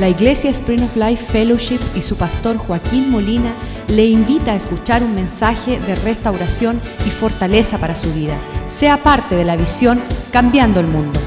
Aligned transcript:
La 0.00 0.08
Iglesia 0.08 0.48
Spring 0.48 0.82
of 0.82 0.96
Life 0.96 1.30
Fellowship 1.30 1.78
y 1.94 2.00
su 2.00 2.16
pastor 2.16 2.56
Joaquín 2.56 3.10
Molina 3.10 3.54
le 3.88 4.06
invita 4.06 4.52
a 4.52 4.54
escuchar 4.54 5.02
un 5.02 5.14
mensaje 5.14 5.78
de 5.78 5.94
restauración 5.94 6.80
y 7.06 7.10
fortaleza 7.10 7.76
para 7.76 7.94
su 7.94 8.10
vida. 8.14 8.34
Sea 8.66 8.96
parte 8.96 9.36
de 9.36 9.44
la 9.44 9.56
visión 9.56 10.00
Cambiando 10.32 10.80
el 10.80 10.86
Mundo. 10.86 11.20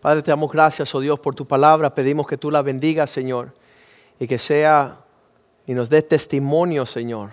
Padre, 0.00 0.22
te 0.22 0.30
damos 0.30 0.50
gracias, 0.50 0.94
oh 0.94 1.00
Dios, 1.00 1.20
por 1.20 1.34
tu 1.34 1.46
palabra. 1.46 1.94
Pedimos 1.94 2.26
que 2.26 2.38
tú 2.38 2.50
la 2.50 2.62
bendigas, 2.62 3.10
Señor, 3.10 3.52
y 4.18 4.26
que 4.26 4.38
sea 4.38 5.04
y 5.66 5.74
nos 5.74 5.88
dé 5.88 6.02
testimonio, 6.02 6.86
Señor, 6.86 7.30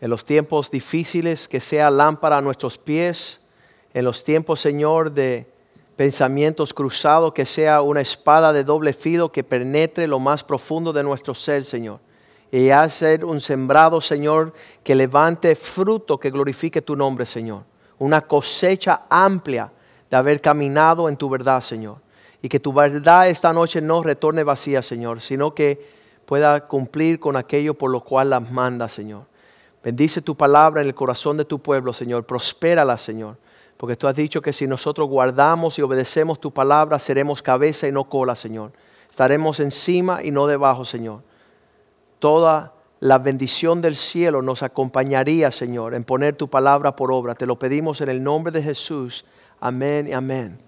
en 0.00 0.10
los 0.10 0.24
tiempos 0.24 0.70
difíciles, 0.70 1.48
que 1.48 1.60
sea 1.60 1.90
lámpara 1.90 2.38
a 2.38 2.42
nuestros 2.42 2.78
pies, 2.78 3.40
en 3.92 4.04
los 4.04 4.24
tiempos, 4.24 4.60
Señor, 4.60 5.12
de 5.12 5.46
pensamientos 5.96 6.74
cruzados, 6.74 7.32
que 7.32 7.46
sea 7.46 7.80
una 7.80 8.02
espada 8.02 8.52
de 8.52 8.64
doble 8.64 8.92
filo 8.92 9.32
que 9.32 9.42
penetre 9.42 10.06
lo 10.06 10.18
más 10.18 10.44
profundo 10.44 10.92
de 10.92 11.02
nuestro 11.02 11.34
ser, 11.34 11.64
Señor. 11.64 12.00
Y 12.52 12.70
hacer 12.70 13.24
un 13.24 13.40
sembrado, 13.40 14.00
Señor, 14.00 14.52
que 14.84 14.94
levante 14.94 15.56
fruto 15.56 16.20
que 16.20 16.30
glorifique 16.30 16.82
tu 16.82 16.94
nombre, 16.94 17.26
Señor. 17.26 17.64
Una 17.98 18.20
cosecha 18.20 19.02
amplia 19.08 19.72
de 20.10 20.16
haber 20.16 20.40
caminado 20.40 21.08
en 21.08 21.16
tu 21.16 21.28
verdad, 21.28 21.60
Señor. 21.60 21.96
Y 22.42 22.48
que 22.48 22.60
tu 22.60 22.72
verdad 22.72 23.28
esta 23.28 23.52
noche 23.52 23.80
no 23.80 24.02
retorne 24.02 24.44
vacía, 24.44 24.82
Señor, 24.82 25.20
sino 25.20 25.54
que 25.54 25.96
pueda 26.26 26.64
cumplir 26.64 27.18
con 27.18 27.36
aquello 27.36 27.74
por 27.74 27.90
lo 27.90 28.02
cual 28.02 28.30
las 28.30 28.50
manda, 28.50 28.88
Señor. 28.88 29.22
Bendice 29.82 30.20
tu 30.20 30.36
palabra 30.36 30.82
en 30.82 30.88
el 30.88 30.94
corazón 30.94 31.36
de 31.36 31.44
tu 31.44 31.60
pueblo, 31.60 31.92
Señor. 31.92 32.26
Prospérala, 32.26 32.98
Señor. 32.98 33.36
Porque 33.76 33.94
tú 33.94 34.08
has 34.08 34.16
dicho 34.16 34.42
que 34.42 34.52
si 34.52 34.66
nosotros 34.66 35.08
guardamos 35.08 35.78
y 35.78 35.82
obedecemos 35.82 36.40
tu 36.40 36.52
palabra, 36.52 36.98
seremos 36.98 37.42
cabeza 37.42 37.86
y 37.86 37.92
no 37.92 38.08
cola, 38.08 38.34
Señor. 38.34 38.72
Estaremos 39.08 39.60
encima 39.60 40.22
y 40.24 40.32
no 40.32 40.46
debajo, 40.46 40.84
Señor. 40.84 41.22
Toda 42.18 42.72
la 42.98 43.18
bendición 43.18 43.80
del 43.80 43.94
cielo 43.94 44.42
nos 44.42 44.62
acompañaría, 44.62 45.50
Señor, 45.50 45.94
en 45.94 46.02
poner 46.02 46.34
tu 46.34 46.48
palabra 46.48 46.96
por 46.96 47.12
obra. 47.12 47.34
Te 47.34 47.46
lo 47.46 47.58
pedimos 47.58 48.00
en 48.00 48.08
el 48.08 48.22
nombre 48.24 48.50
de 48.50 48.62
Jesús. 48.62 49.24
Amén 49.60 50.08
y 50.08 50.12
amén. 50.12 50.58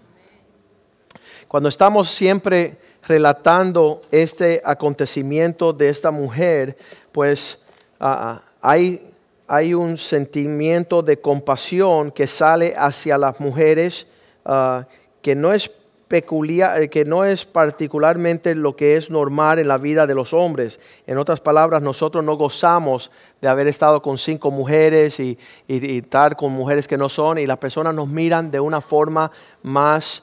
Cuando 1.48 1.70
estamos 1.70 2.10
siempre 2.10 2.78
relatando 3.08 4.02
este 4.10 4.60
acontecimiento 4.64 5.72
de 5.72 5.88
esta 5.88 6.10
mujer, 6.10 6.76
pues 7.10 7.58
ah, 7.98 8.42
ah, 8.42 8.42
hay, 8.60 9.00
hay, 9.48 9.72
un 9.72 9.96
sentimiento 9.96 11.02
de 11.02 11.18
compasión 11.18 12.10
que 12.10 12.26
sale 12.26 12.74
hacia 12.76 13.16
las 13.16 13.40
mujeres 13.40 14.06
ah, 14.44 14.86
que 15.22 15.34
no 15.34 15.54
es 15.54 15.70
peculiar, 16.06 16.82
eh, 16.82 16.90
que 16.90 17.06
no 17.06 17.24
es 17.24 17.46
particularmente 17.46 18.54
lo 18.54 18.76
que 18.76 18.96
es 18.96 19.10
normal 19.10 19.58
en 19.58 19.68
la 19.68 19.78
vida 19.78 20.06
de 20.06 20.14
los 20.14 20.34
hombres. 20.34 20.78
En 21.06 21.16
otras 21.16 21.40
palabras, 21.40 21.80
nosotros 21.80 22.22
no 22.22 22.36
gozamos 22.36 23.10
de 23.40 23.48
haber 23.48 23.68
estado 23.68 24.02
con 24.02 24.18
cinco 24.18 24.50
mujeres 24.50 25.18
y, 25.18 25.38
estar 25.66 26.36
con 26.36 26.52
mujeres 26.52 26.86
que 26.86 26.98
no 26.98 27.08
son, 27.08 27.38
y 27.38 27.46
las 27.46 27.58
personas 27.58 27.94
nos 27.94 28.08
miran 28.08 28.50
de 28.50 28.60
una 28.60 28.82
forma 28.82 29.30
más 29.62 30.22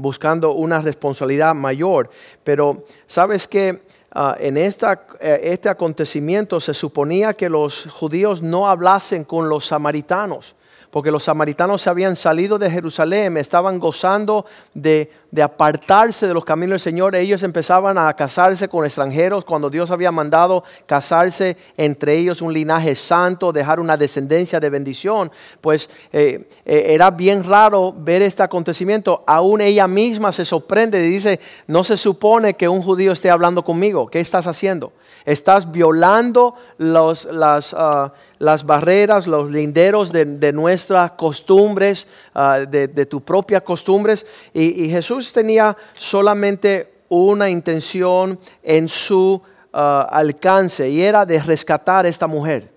buscando 0.00 0.52
una 0.52 0.80
responsabilidad 0.80 1.54
mayor. 1.54 2.10
Pero 2.44 2.84
sabes 3.06 3.46
que 3.46 3.82
ah, 4.12 4.36
en 4.38 4.56
esta, 4.56 5.06
eh, 5.20 5.40
este 5.44 5.68
acontecimiento 5.68 6.60
se 6.60 6.74
suponía 6.74 7.34
que 7.34 7.48
los 7.48 7.86
judíos 7.90 8.42
no 8.42 8.68
hablasen 8.68 9.24
con 9.24 9.48
los 9.48 9.66
samaritanos 9.66 10.54
porque 10.90 11.10
los 11.10 11.24
samaritanos 11.24 11.82
se 11.82 11.90
habían 11.90 12.16
salido 12.16 12.58
de 12.58 12.70
Jerusalén, 12.70 13.36
estaban 13.36 13.78
gozando 13.78 14.44
de, 14.74 15.10
apartarse 15.40 16.26
de 16.26 16.34
los 16.34 16.44
caminos 16.44 16.72
del 16.72 16.80
Señor. 16.80 17.14
Ellos 17.14 17.42
empezaban 17.42 17.96
a 17.96 18.12
casarse 18.14 18.68
con 18.68 18.84
extranjeros 18.84 19.44
cuando 19.44 19.70
Dios 19.70 19.90
había 19.90 20.10
mandado 20.10 20.64
casarse 20.86 21.56
entre 21.76 22.16
ellos 22.16 22.42
un 22.42 22.52
linaje 22.52 22.96
santo, 22.96 23.52
dejar 23.52 23.78
una 23.78 23.96
descendencia 23.96 24.58
de 24.58 24.70
bendición. 24.70 25.30
Pues 25.60 25.88
eh, 26.12 26.48
eh, 26.64 26.86
era 26.88 27.10
bien 27.12 27.44
raro 27.44 27.94
ver 27.96 28.22
este 28.22 28.42
acontecimiento. 28.42 29.22
Aún 29.26 29.60
ella 29.60 29.86
misma 29.86 30.32
se 30.32 30.44
sorprende 30.44 31.04
y 31.06 31.10
dice, 31.10 31.38
no 31.68 31.84
se 31.84 31.96
supone 31.96 32.54
que 32.54 32.68
un 32.68 32.82
judío 32.82 33.12
esté 33.12 33.30
hablando 33.30 33.64
conmigo. 33.64 34.08
¿Qué 34.08 34.18
estás 34.18 34.48
haciendo? 34.48 34.92
Estás 35.24 35.70
violando 35.70 36.54
los, 36.78 37.26
las, 37.26 37.74
ah, 37.78 38.12
las, 38.40 38.64
barreras, 38.64 39.26
los 39.26 39.50
linderos 39.50 40.10
de, 40.12 40.52
nuestras 40.52 41.12
costumbres, 41.12 42.08
ah, 42.34 42.60
de, 42.60 42.88
tus 43.06 43.22
propias 43.22 43.62
costumbres. 43.62 44.26
Y, 44.52 44.88
Jesús 44.88 45.32
tenía 45.32 45.76
solamente 45.92 47.02
una 47.10 47.50
intención 47.50 48.40
en 48.62 48.88
su 48.88 49.40
ah, 49.72 50.08
alcance 50.10 50.88
y 50.88 51.02
era 51.02 51.24
de 51.26 51.38
rescatar 51.38 52.06
a 52.06 52.08
esta 52.08 52.26
mujer. 52.26 52.72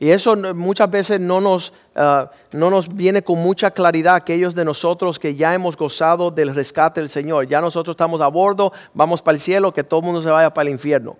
Y 0.00 0.10
eso 0.10 0.36
muchas 0.54 0.90
veces 0.90 1.20
no 1.20 1.40
nos, 1.40 1.72
no 2.52 2.70
nos 2.70 2.94
viene 2.94 3.22
con 3.22 3.40
mucha 3.40 3.72
claridad 3.72 4.14
aquellos 4.14 4.54
de 4.54 4.64
nosotros 4.64 5.18
que 5.18 5.34
ya 5.34 5.52
hemos 5.52 5.76
gozado 5.76 6.30
del 6.30 6.54
rescate 6.54 7.00
del 7.00 7.08
Señor. 7.08 7.48
Ya 7.48 7.60
nosotros 7.60 7.94
estamos 7.94 8.20
a 8.20 8.28
bordo, 8.28 8.72
vamos 8.94 9.20
para 9.20 9.34
el 9.34 9.40
cielo, 9.40 9.74
que 9.74 9.82
todo 9.82 9.98
el 9.98 10.06
mundo 10.06 10.20
se 10.20 10.30
vaya 10.30 10.54
para 10.54 10.68
el 10.68 10.72
infierno. 10.72 11.16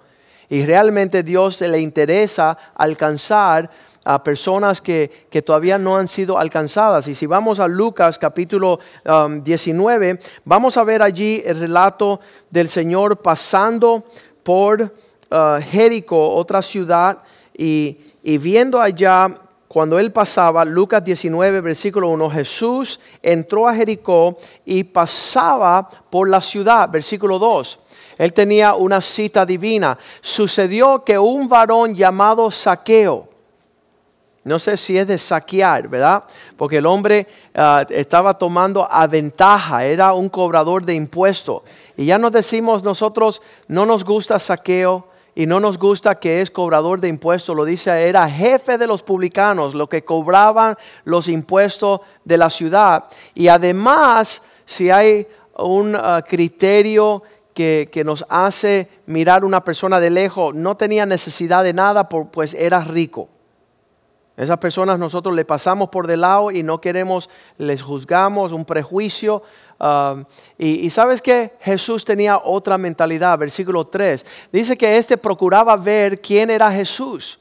Y 0.50 0.64
realmente 0.64 1.22
Dios 1.22 1.56
se 1.56 1.68
le 1.68 1.80
interesa 1.80 2.56
alcanzar 2.74 3.70
a 4.04 4.22
personas 4.22 4.80
que, 4.80 5.10
todavía 5.44 5.76
no 5.76 5.98
han 5.98 6.08
sido 6.08 6.38
alcanzadas. 6.38 7.08
Y 7.08 7.14
si 7.14 7.26
vamos 7.26 7.60
a 7.60 7.68
Lucas 7.68 8.18
capítulo 8.18 8.80
19, 9.04 10.12
um, 10.12 10.18
vamos 10.46 10.78
a 10.78 10.84
ver 10.84 11.02
allí 11.02 11.42
el 11.44 11.60
relato 11.60 12.20
del 12.50 12.70
Señor 12.70 13.18
pasando 13.18 14.04
por 14.42 14.80
uh, 14.82 15.60
Jericó, 15.70 16.30
otra 16.34 16.62
ciudad, 16.62 17.18
y, 17.54 17.98
y 18.22 18.38
viendo 18.38 18.80
allá 18.80 19.36
cuando 19.68 19.98
él 19.98 20.10
pasaba, 20.10 20.64
Lucas 20.64 21.04
19, 21.04 21.60
versículo 21.60 22.08
1, 22.08 22.30
Jesús 22.30 22.98
entró 23.22 23.68
a 23.68 23.74
Jericó 23.74 24.38
y 24.64 24.84
pasaba 24.84 25.86
por 26.08 26.30
la 26.30 26.40
ciudad, 26.40 26.88
versículo 26.88 27.38
2. 27.38 27.78
Él 28.18 28.32
tenía 28.32 28.74
una 28.74 29.00
cita 29.00 29.46
divina. 29.46 29.96
Sucedió 30.20 31.04
que 31.04 31.18
un 31.18 31.48
varón 31.48 31.94
llamado 31.94 32.50
Saqueo, 32.50 33.28
no 34.48 34.58
sé 34.58 34.78
si 34.78 34.96
es 34.96 35.06
de 35.06 35.18
saquear, 35.18 35.88
¿verdad? 35.88 36.24
Porque 36.56 36.78
el 36.78 36.86
hombre 36.86 37.26
ah, 37.54 37.84
estaba 37.90 38.32
tomando 38.38 38.90
a 38.90 39.06
ventaja, 39.06 39.84
era 39.84 40.14
un 40.14 40.30
cobrador 40.30 40.86
de 40.86 40.94
impuestos. 40.94 41.62
Y 41.98 42.06
ya 42.06 42.18
nos 42.18 42.32
decimos 42.32 42.82
nosotros, 42.82 43.42
no 43.66 43.84
nos 43.84 44.04
gusta 44.04 44.38
saqueo 44.38 45.06
y 45.34 45.44
no 45.44 45.60
nos 45.60 45.78
gusta 45.78 46.18
que 46.18 46.40
es 46.40 46.50
cobrador 46.50 46.98
de 46.98 47.08
impuestos. 47.08 47.54
Lo 47.54 47.66
dice, 47.66 47.90
era 48.08 48.28
jefe 48.28 48.78
de 48.78 48.86
los 48.86 49.02
publicanos, 49.02 49.74
lo 49.74 49.86
que 49.86 50.02
cobraban 50.02 50.78
los 51.04 51.28
impuestos 51.28 52.00
de 52.24 52.38
la 52.38 52.48
ciudad. 52.48 53.04
Y 53.34 53.48
además, 53.48 54.40
si 54.64 54.88
hay 54.88 55.26
un 55.58 55.94
ah, 55.94 56.24
criterio 56.26 57.22
que, 57.58 58.02
nos 58.04 58.24
hace 58.28 58.88
mirar 59.06 59.44
una 59.44 59.64
persona 59.64 59.98
de 59.98 60.10
lejos, 60.10 60.54
no 60.54 60.76
tenía 60.76 61.06
necesidad 61.06 61.64
de 61.64 61.72
nada, 61.72 62.08
pues 62.08 62.54
era 62.54 62.80
rico. 62.80 63.28
Esas 64.36 64.58
personas 64.58 65.00
nosotros 65.00 65.34
le 65.34 65.44
pasamos 65.44 65.88
por 65.88 66.06
de 66.06 66.16
lado 66.16 66.52
y 66.52 66.62
no 66.62 66.80
queremos, 66.80 67.28
les 67.56 67.82
juzgamos 67.82 68.52
un 68.52 68.64
prejuicio. 68.64 69.42
Um, 69.80 70.24
y, 70.56 70.86
y, 70.86 70.90
sabes 70.90 71.20
que 71.20 71.54
Jesús 71.60 72.04
tenía 72.04 72.38
otra 72.38 72.78
mentalidad, 72.78 73.36
versículo 73.36 73.88
3. 73.88 74.24
Dice 74.52 74.78
que 74.78 74.96
éste 74.96 75.16
procuraba 75.16 75.76
ver 75.76 76.20
quién 76.20 76.50
era 76.50 76.70
Jesús. 76.70 77.40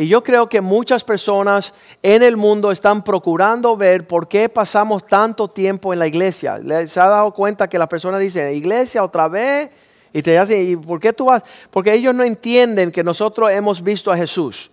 Y 0.00 0.08
yo 0.08 0.24
creo 0.24 0.48
que 0.48 0.62
muchas 0.62 1.04
personas 1.04 1.74
en 2.02 2.22
el 2.22 2.38
mundo 2.38 2.72
están 2.72 3.04
procurando 3.04 3.76
ver 3.76 4.06
por 4.06 4.28
qué 4.28 4.48
pasamos 4.48 5.06
tanto 5.06 5.48
tiempo 5.48 5.92
en 5.92 5.98
la 5.98 6.06
iglesia. 6.06 6.58
¿Se 6.86 6.98
ha 6.98 7.06
dado 7.06 7.34
cuenta 7.34 7.68
que 7.68 7.78
las 7.78 7.86
personas 7.86 8.18
dicen, 8.18 8.54
iglesia 8.54 9.04
otra 9.04 9.28
vez? 9.28 9.68
Y 10.14 10.22
te 10.22 10.40
dicen, 10.40 10.70
¿y 10.70 10.76
por 10.76 11.00
qué 11.00 11.12
tú 11.12 11.26
vas? 11.26 11.42
Porque 11.70 11.92
ellos 11.92 12.14
no 12.14 12.24
entienden 12.24 12.90
que 12.90 13.04
nosotros 13.04 13.50
hemos 13.50 13.82
visto 13.82 14.10
a 14.10 14.16
Jesús. 14.16 14.70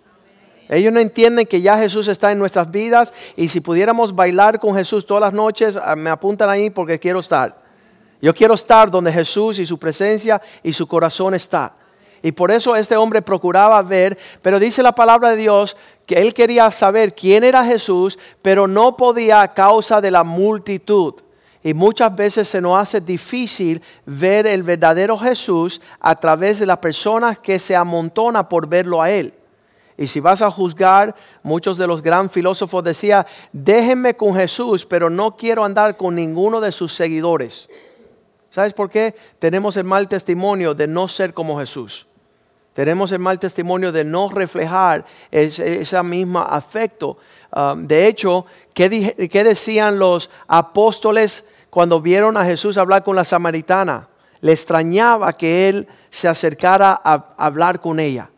Ellos 0.69 0.93
no 0.93 1.01
entienden 1.01 1.45
que 1.45 1.59
ya 1.59 1.77
Jesús 1.77 2.07
está 2.07 2.31
en 2.31 2.39
nuestras 2.39 2.71
vidas 2.71 3.13
y 3.35 3.49
si 3.49 3.59
pudiéramos 3.59 4.15
bailar 4.15 4.61
con 4.61 4.75
Jesús 4.75 5.05
todas 5.05 5.19
las 5.19 5.33
noches, 5.33 5.75
ah, 5.75 5.97
me 5.97 6.09
apuntan 6.09 6.49
ahí 6.49 6.69
porque 6.69 6.99
quiero 6.99 7.19
estar. 7.19 7.53
Yo 8.21 8.33
quiero 8.33 8.53
estar 8.53 8.89
donde 8.89 9.11
Jesús 9.11 9.59
y 9.59 9.65
su 9.65 9.77
presencia 9.77 10.41
y 10.63 10.71
su 10.71 10.87
corazón 10.87 11.33
está. 11.33 11.73
Y 12.27 12.33
por 12.33 12.51
eso 12.51 12.75
este 12.75 12.97
hombre 12.97 13.21
procuraba 13.21 13.81
ver, 13.81 14.17
pero 14.41 14.59
dice 14.59 14.83
la 14.83 14.91
palabra 14.91 15.29
de 15.29 15.37
Dios 15.37 15.77
que 16.05 16.15
él 16.15 16.33
quería 16.33 16.69
saber 16.71 17.15
quién 17.15 17.45
era 17.45 17.63
Jesús, 17.63 18.19
pero 18.41 18.67
no 18.67 18.97
podía 18.97 19.39
a 19.39 19.47
causa 19.47 20.01
de 20.01 20.11
la 20.11 20.25
multitud. 20.25 21.13
Y 21.63 21.73
muchas 21.73 22.13
veces 22.13 22.49
se 22.49 22.59
nos 22.59 22.77
hace 22.77 22.99
difícil 22.99 23.81
ver 24.05 24.45
el 24.45 24.61
verdadero 24.61 25.17
Jesús 25.17 25.79
a 26.01 26.19
través 26.19 26.59
de 26.59 26.65
las 26.65 26.79
personas 26.79 27.39
que 27.39 27.59
se 27.59 27.77
amontona 27.77 28.49
por 28.49 28.67
verlo 28.67 29.01
a 29.01 29.09
Él. 29.09 29.33
Y 29.95 30.07
si 30.07 30.19
vas 30.19 30.41
a 30.41 30.51
juzgar, 30.51 31.15
muchos 31.43 31.77
de 31.77 31.87
los 31.87 32.01
gran 32.01 32.29
filósofos 32.29 32.83
decían, 32.83 33.25
déjenme 33.53 34.17
con 34.17 34.35
Jesús, 34.35 34.85
pero 34.85 35.09
no 35.09 35.37
quiero 35.37 35.63
andar 35.63 35.95
con 35.95 36.15
ninguno 36.15 36.59
de 36.59 36.73
sus 36.73 36.91
seguidores. 36.91 37.69
¿Sabes 38.49 38.73
por 38.73 38.89
qué? 38.89 39.15
Tenemos 39.39 39.77
el 39.77 39.85
mal 39.85 40.09
testimonio 40.09 40.73
de 40.73 40.87
no 40.87 41.07
ser 41.07 41.33
como 41.33 41.57
Jesús. 41.57 42.06
Tenemos 42.77 43.11
el 43.11 43.17
mal 43.17 43.39
testimonio 43.39 43.91
de 43.91 44.03
no 44.03 44.29
reflejar 44.29 45.03
ese, 45.31 46.03
mismo 46.03 46.37
afecto. 46.41 47.17
Um, 47.51 47.87
de 47.87 48.05
hecho, 48.05 48.45
¿qué, 48.75 49.27
¿qué 49.31 49.43
decían 49.43 49.97
los 49.97 50.29
apóstoles 50.47 51.45
cuando 51.71 51.99
vieron 51.99 52.37
a 52.37 52.45
Jesús 52.45 52.77
hablar 52.77 53.03
con 53.03 53.15
la 53.15 53.25
samaritana? 53.25 54.09
Le 54.41 54.51
extrañaba 54.51 55.33
que 55.33 55.67
él 55.69 55.87
se 56.11 56.27
acercara 56.27 57.01
a 57.03 57.33
hablar 57.39 57.81
con 57.81 57.99
ella. 57.99 58.29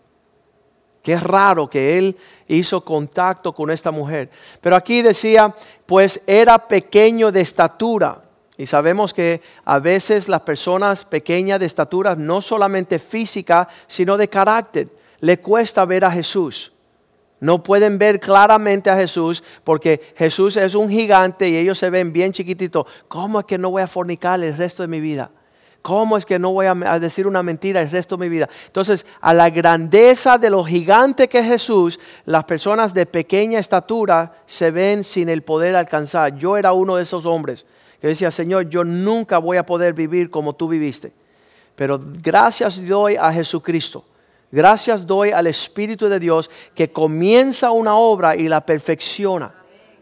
Qué 1.03 1.17
raro 1.17 1.69
que 1.69 1.97
él 1.97 2.17
hizo 2.47 2.79
contacto 2.79 3.51
con 3.51 3.69
esta 3.69 3.91
mujer. 3.91 4.29
Pero 4.61 4.77
aquí 4.77 5.01
decía, 5.01 5.53
pues 5.85 6.21
era 6.25 6.65
pequeño 6.65 7.29
de 7.29 7.41
estatura. 7.41 8.21
Y 8.59 8.65
sabemos 8.65 9.13
que 9.13 9.41
a 9.63 9.79
veces 9.79 10.27
las 10.27 10.41
personas 10.41 11.05
pequeñas 11.05 11.61
de 11.61 11.65
estatura, 11.65 12.17
no 12.17 12.41
solamente 12.41 12.99
física, 12.99 13.69
sino 13.87 14.17
de 14.17 14.27
carácter, 14.27 14.89
le 15.21 15.39
cuesta 15.39 15.85
ver 15.85 16.03
a 16.03 16.11
Jesús. 16.11 16.73
No 17.39 17.63
pueden 17.63 17.97
ver 17.97 18.19
claramente 18.19 18.89
a 18.89 18.97
Jesús 18.97 19.41
porque 19.63 20.01
Jesús 20.17 20.57
es 20.57 20.75
un 20.75 20.89
gigante 20.89 21.47
y 21.47 21.55
ellos 21.55 21.77
se 21.77 21.89
ven 21.89 22.11
bien 22.11 22.33
chiquititos. 22.33 22.85
¿Cómo 23.07 23.39
es 23.39 23.45
que 23.45 23.57
no 23.57 23.71
voy 23.71 23.81
a 23.81 23.87
fornicar 23.87 24.43
el 24.43 24.57
resto 24.57 24.83
de 24.83 24.89
mi 24.89 24.99
vida? 24.99 25.31
¿Cómo 25.81 26.17
es 26.17 26.25
que 26.25 26.37
no 26.37 26.51
voy 26.51 26.65
a 26.65 26.99
decir 26.99 27.27
una 27.27 27.41
mentira 27.41 27.79
el 27.79 27.89
resto 27.89 28.17
de 28.17 28.25
mi 28.25 28.29
vida? 28.29 28.49
Entonces, 28.65 29.05
a 29.21 29.33
la 29.33 29.49
grandeza 29.49 30.37
de 30.37 30.49
lo 30.49 30.65
gigante 30.65 31.29
que 31.29 31.39
es 31.39 31.45
Jesús, 31.45 31.97
las 32.25 32.43
personas 32.43 32.93
de 32.93 33.05
pequeña 33.05 33.57
estatura 33.57 34.33
se 34.45 34.69
ven 34.69 35.05
sin 35.05 35.29
el 35.29 35.43
poder 35.43 35.77
alcanzar. 35.77 36.35
Yo 36.35 36.57
era 36.57 36.73
uno 36.73 36.97
de 36.97 37.03
esos 37.03 37.25
hombres 37.25 37.65
que 38.01 38.07
decía, 38.07 38.31
Señor, 38.31 38.69
yo 38.69 38.83
nunca 38.83 39.37
voy 39.37 39.57
a 39.57 39.65
poder 39.65 39.93
vivir 39.93 40.29
como 40.29 40.53
tú 40.53 40.67
viviste. 40.67 41.11
Pero 41.75 41.99
gracias 42.21 42.85
doy 42.87 43.15
a 43.15 43.31
Jesucristo. 43.31 44.03
Gracias 44.51 45.05
doy 45.05 45.31
al 45.31 45.47
Espíritu 45.47 46.09
de 46.09 46.19
Dios 46.19 46.49
que 46.73 46.91
comienza 46.91 47.71
una 47.71 47.95
obra 47.95 48.35
y 48.35 48.49
la 48.49 48.65
perfecciona 48.65 49.53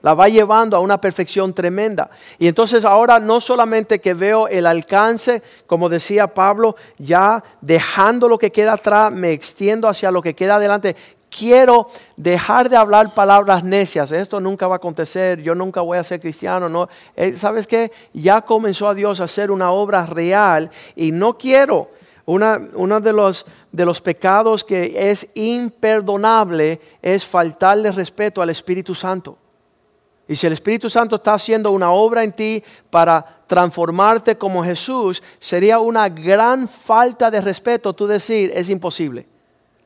la 0.02 0.14
va 0.14 0.30
llevando 0.30 0.78
a 0.78 0.80
una 0.80 1.02
perfección 1.02 1.54
tremenda. 1.54 2.10
Y 2.38 2.48
entonces 2.48 2.86
ahora 2.86 3.20
no 3.20 3.42
solamente 3.42 4.00
que 4.00 4.14
veo 4.14 4.48
el 4.48 4.66
alcance, 4.66 5.42
como 5.66 5.90
decía 5.90 6.34
Pablo, 6.34 6.76
ya 6.98 7.44
dejando 7.62 8.30
lo 8.30 8.38
que 8.38 8.52
queda 8.52 8.74
atrás, 8.74 9.12
me 9.12 9.32
extiendo 9.32 9.88
hacia 9.88 10.12
lo 10.12 10.22
que 10.22 10.34
queda 10.34 10.56
adelante. 10.56 10.96
Quiero 11.30 11.88
dejar 12.16 12.70
de 12.70 12.78
hablar 12.78 13.14
palabras 13.14 13.64
necias. 13.64 14.12
Esto 14.12 14.40
nunca 14.40 14.68
va 14.68 14.76
a 14.76 14.78
acontecer. 14.78 15.42
Yo 15.42 15.56
nunca 15.56 15.82
voy 15.82 15.98
a 15.98 16.04
ser 16.04 16.20
cristiano. 16.20 16.70
No. 16.70 16.88
Eh, 17.16 17.34
¿Sabes 17.38 17.68
qué? 17.68 17.92
Ya 18.14 18.42
comenzó 18.42 18.88
a 18.88 18.94
Dios 18.94 19.20
a 19.20 19.26
hacer 19.26 19.52
una 19.52 19.72
obra 19.72 20.06
real 20.06 20.70
y 20.96 21.12
no 21.12 21.38
quiero. 21.38 21.92
Una, 22.26 22.60
uno 22.76 23.00
de 23.00 23.14
los, 23.14 23.46
de 23.72 23.86
los 23.86 24.02
pecados 24.02 24.64
que 24.64 25.12
es 25.12 25.30
imperdonable 25.36 26.82
es 27.02 27.26
faltarle 27.26 27.92
respeto 27.92 28.42
al 28.42 28.50
Espíritu 28.50 28.96
Santo. 28.96 29.38
Y 30.28 30.36
si 30.36 30.46
el 30.46 30.54
Espíritu 30.54 30.90
Santo 30.90 31.18
está 31.18 31.36
haciendo 31.36 31.72
una 31.72 31.92
obra 31.92 32.24
en 32.24 32.34
ti 32.34 32.64
para 32.90 33.44
transformarte 33.48 34.38
como 34.38 34.64
Jesús, 34.64 35.24
sería 35.40 35.80
una 35.80 36.10
gran 36.10 36.68
falta 36.68 37.32
de 37.32 37.40
respeto 37.40 37.94
tú 37.94 38.08
decir, 38.08 38.52
es 38.54 38.70
imposible. 38.70 39.26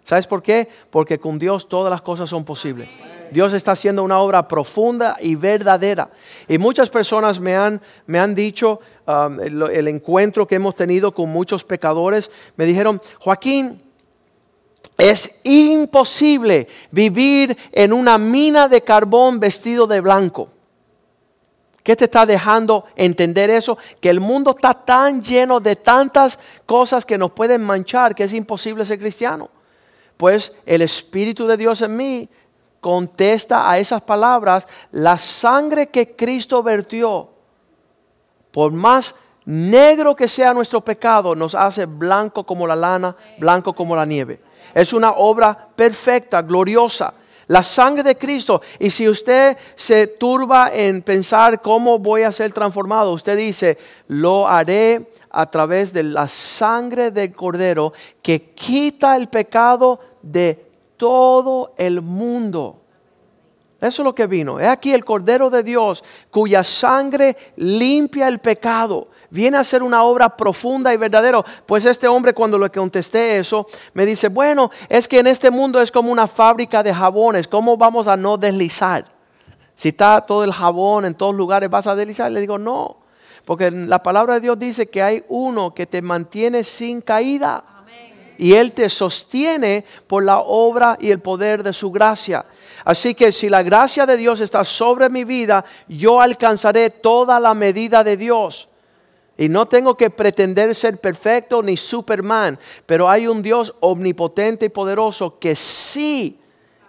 ¿Sabes 0.03 0.27
por 0.27 0.41
qué? 0.41 0.67
Porque 0.89 1.19
con 1.19 1.39
Dios 1.39 1.67
todas 1.69 1.91
las 1.91 2.01
cosas 2.01 2.29
son 2.29 2.43
posibles. 2.43 2.89
Dios 3.31 3.53
está 3.53 3.71
haciendo 3.71 4.03
una 4.03 4.19
obra 4.19 4.47
profunda 4.47 5.15
y 5.21 5.35
verdadera. 5.35 6.09
Y 6.47 6.57
muchas 6.57 6.89
personas 6.89 7.39
me 7.39 7.55
han, 7.55 7.81
me 8.05 8.19
han 8.19 8.35
dicho, 8.35 8.81
um, 9.07 9.39
el 9.39 9.87
encuentro 9.87 10.45
que 10.45 10.55
hemos 10.55 10.75
tenido 10.75 11.13
con 11.13 11.29
muchos 11.29 11.63
pecadores, 11.63 12.29
me 12.57 12.65
dijeron, 12.65 13.01
Joaquín, 13.19 13.81
es 14.97 15.39
imposible 15.43 16.67
vivir 16.91 17.57
en 17.71 17.93
una 17.93 18.17
mina 18.17 18.67
de 18.67 18.83
carbón 18.83 19.39
vestido 19.39 19.87
de 19.87 20.01
blanco. 20.01 20.49
¿Qué 21.83 21.95
te 21.95 22.05
está 22.05 22.25
dejando 22.25 22.85
entender 22.95 23.49
eso? 23.49 23.77
Que 23.99 24.09
el 24.09 24.19
mundo 24.19 24.51
está 24.51 24.73
tan 24.73 25.21
lleno 25.21 25.59
de 25.59 25.75
tantas 25.75 26.37
cosas 26.65 27.05
que 27.05 27.17
nos 27.17 27.31
pueden 27.31 27.63
manchar 27.63 28.13
que 28.13 28.25
es 28.25 28.33
imposible 28.33 28.85
ser 28.85 28.99
cristiano. 28.99 29.49
Pues 30.21 30.53
el 30.67 30.83
Espíritu 30.83 31.47
de 31.47 31.57
Dios 31.57 31.81
en 31.81 31.97
mí 31.97 32.29
contesta 32.79 33.67
a 33.67 33.79
esas 33.79 34.03
palabras, 34.03 34.67
la 34.91 35.17
sangre 35.17 35.87
que 35.87 36.15
Cristo 36.15 36.61
vertió, 36.61 37.27
por 38.51 38.71
más 38.71 39.15
negro 39.45 40.15
que 40.15 40.27
sea 40.27 40.53
nuestro 40.53 40.81
pecado, 40.81 41.33
nos 41.33 41.55
hace 41.55 41.87
blanco 41.87 42.43
como 42.43 42.67
la 42.67 42.75
lana, 42.75 43.15
blanco 43.39 43.73
como 43.73 43.95
la 43.95 44.05
nieve. 44.05 44.39
Es 44.75 44.93
una 44.93 45.13
obra 45.13 45.69
perfecta, 45.75 46.43
gloriosa. 46.43 47.15
La 47.47 47.63
sangre 47.63 48.03
de 48.03 48.15
Cristo. 48.15 48.61
Y 48.77 48.91
si 48.91 49.09
usted 49.09 49.57
se 49.75 50.05
turba 50.05 50.69
en 50.71 51.01
pensar 51.01 51.63
cómo 51.63 51.97
voy 51.97 52.21
a 52.21 52.31
ser 52.31 52.53
transformado, 52.53 53.11
usted 53.11 53.35
dice, 53.35 53.79
lo 54.07 54.47
haré 54.47 55.11
a 55.31 55.49
través 55.49 55.91
de 55.91 56.03
la 56.03 56.27
sangre 56.29 57.09
del 57.09 57.33
Cordero 57.33 57.91
que 58.21 58.51
quita 58.53 59.17
el 59.17 59.27
pecado 59.27 60.10
de 60.21 60.65
todo 60.97 61.73
el 61.77 62.01
mundo. 62.01 62.77
Eso 63.81 64.03
es 64.03 64.05
lo 64.05 64.13
que 64.13 64.27
vino. 64.27 64.59
Es 64.59 64.67
aquí 64.67 64.93
el 64.93 65.03
Cordero 65.03 65.49
de 65.49 65.63
Dios 65.63 66.03
cuya 66.29 66.63
sangre 66.63 67.35
limpia 67.55 68.27
el 68.27 68.37
pecado 68.39 69.07
viene 69.31 69.57
a 69.57 69.63
ser 69.63 69.81
una 69.81 70.03
obra 70.03 70.29
profunda 70.37 70.93
y 70.93 70.97
verdadera. 70.97 71.43
Pues 71.65 71.85
este 71.85 72.07
hombre 72.07 72.33
cuando 72.35 72.59
le 72.59 72.69
contesté 72.69 73.39
eso, 73.39 73.65
me 73.95 74.05
dice, 74.05 74.27
bueno, 74.27 74.69
es 74.87 75.07
que 75.07 75.19
en 75.19 75.27
este 75.27 75.49
mundo 75.49 75.81
es 75.81 75.91
como 75.91 76.11
una 76.11 76.27
fábrica 76.27 76.83
de 76.83 76.93
jabones, 76.93 77.47
¿cómo 77.47 77.75
vamos 77.75 78.07
a 78.07 78.15
no 78.15 78.37
deslizar? 78.37 79.05
Si 79.73 79.89
está 79.89 80.21
todo 80.21 80.43
el 80.43 80.51
jabón 80.51 81.05
en 81.05 81.15
todos 81.15 81.33
lugares, 81.33 81.69
¿vas 81.69 81.87
a 81.87 81.95
deslizar? 81.95 82.31
Le 82.31 82.41
digo, 82.41 82.59
no, 82.59 82.97
porque 83.45 83.71
la 83.71 84.03
palabra 84.03 84.35
de 84.35 84.41
Dios 84.41 84.59
dice 84.59 84.89
que 84.89 85.01
hay 85.01 85.23
uno 85.27 85.73
que 85.73 85.87
te 85.87 86.03
mantiene 86.03 86.63
sin 86.63 87.01
caída. 87.01 87.63
Y 88.41 88.55
Él 88.55 88.71
te 88.71 88.89
sostiene 88.89 89.85
por 90.07 90.23
la 90.23 90.39
obra 90.39 90.97
y 90.99 91.11
el 91.11 91.19
poder 91.19 91.61
de 91.61 91.73
su 91.73 91.91
gracia. 91.91 92.43
Así 92.83 93.13
que 93.13 93.31
si 93.31 93.49
la 93.49 93.61
gracia 93.61 94.07
de 94.07 94.17
Dios 94.17 94.41
está 94.41 94.65
sobre 94.65 95.11
mi 95.11 95.25
vida, 95.25 95.63
yo 95.87 96.19
alcanzaré 96.19 96.89
toda 96.89 97.39
la 97.39 97.53
medida 97.53 98.03
de 98.03 98.17
Dios. 98.17 98.67
Y 99.37 99.47
no 99.47 99.67
tengo 99.67 99.95
que 99.95 100.09
pretender 100.09 100.73
ser 100.73 100.97
perfecto 100.97 101.61
ni 101.61 101.77
Superman, 101.77 102.57
pero 102.87 103.07
hay 103.07 103.27
un 103.27 103.43
Dios 103.43 103.75
omnipotente 103.79 104.65
y 104.65 104.69
poderoso 104.69 105.37
que 105.37 105.55
sí 105.55 106.39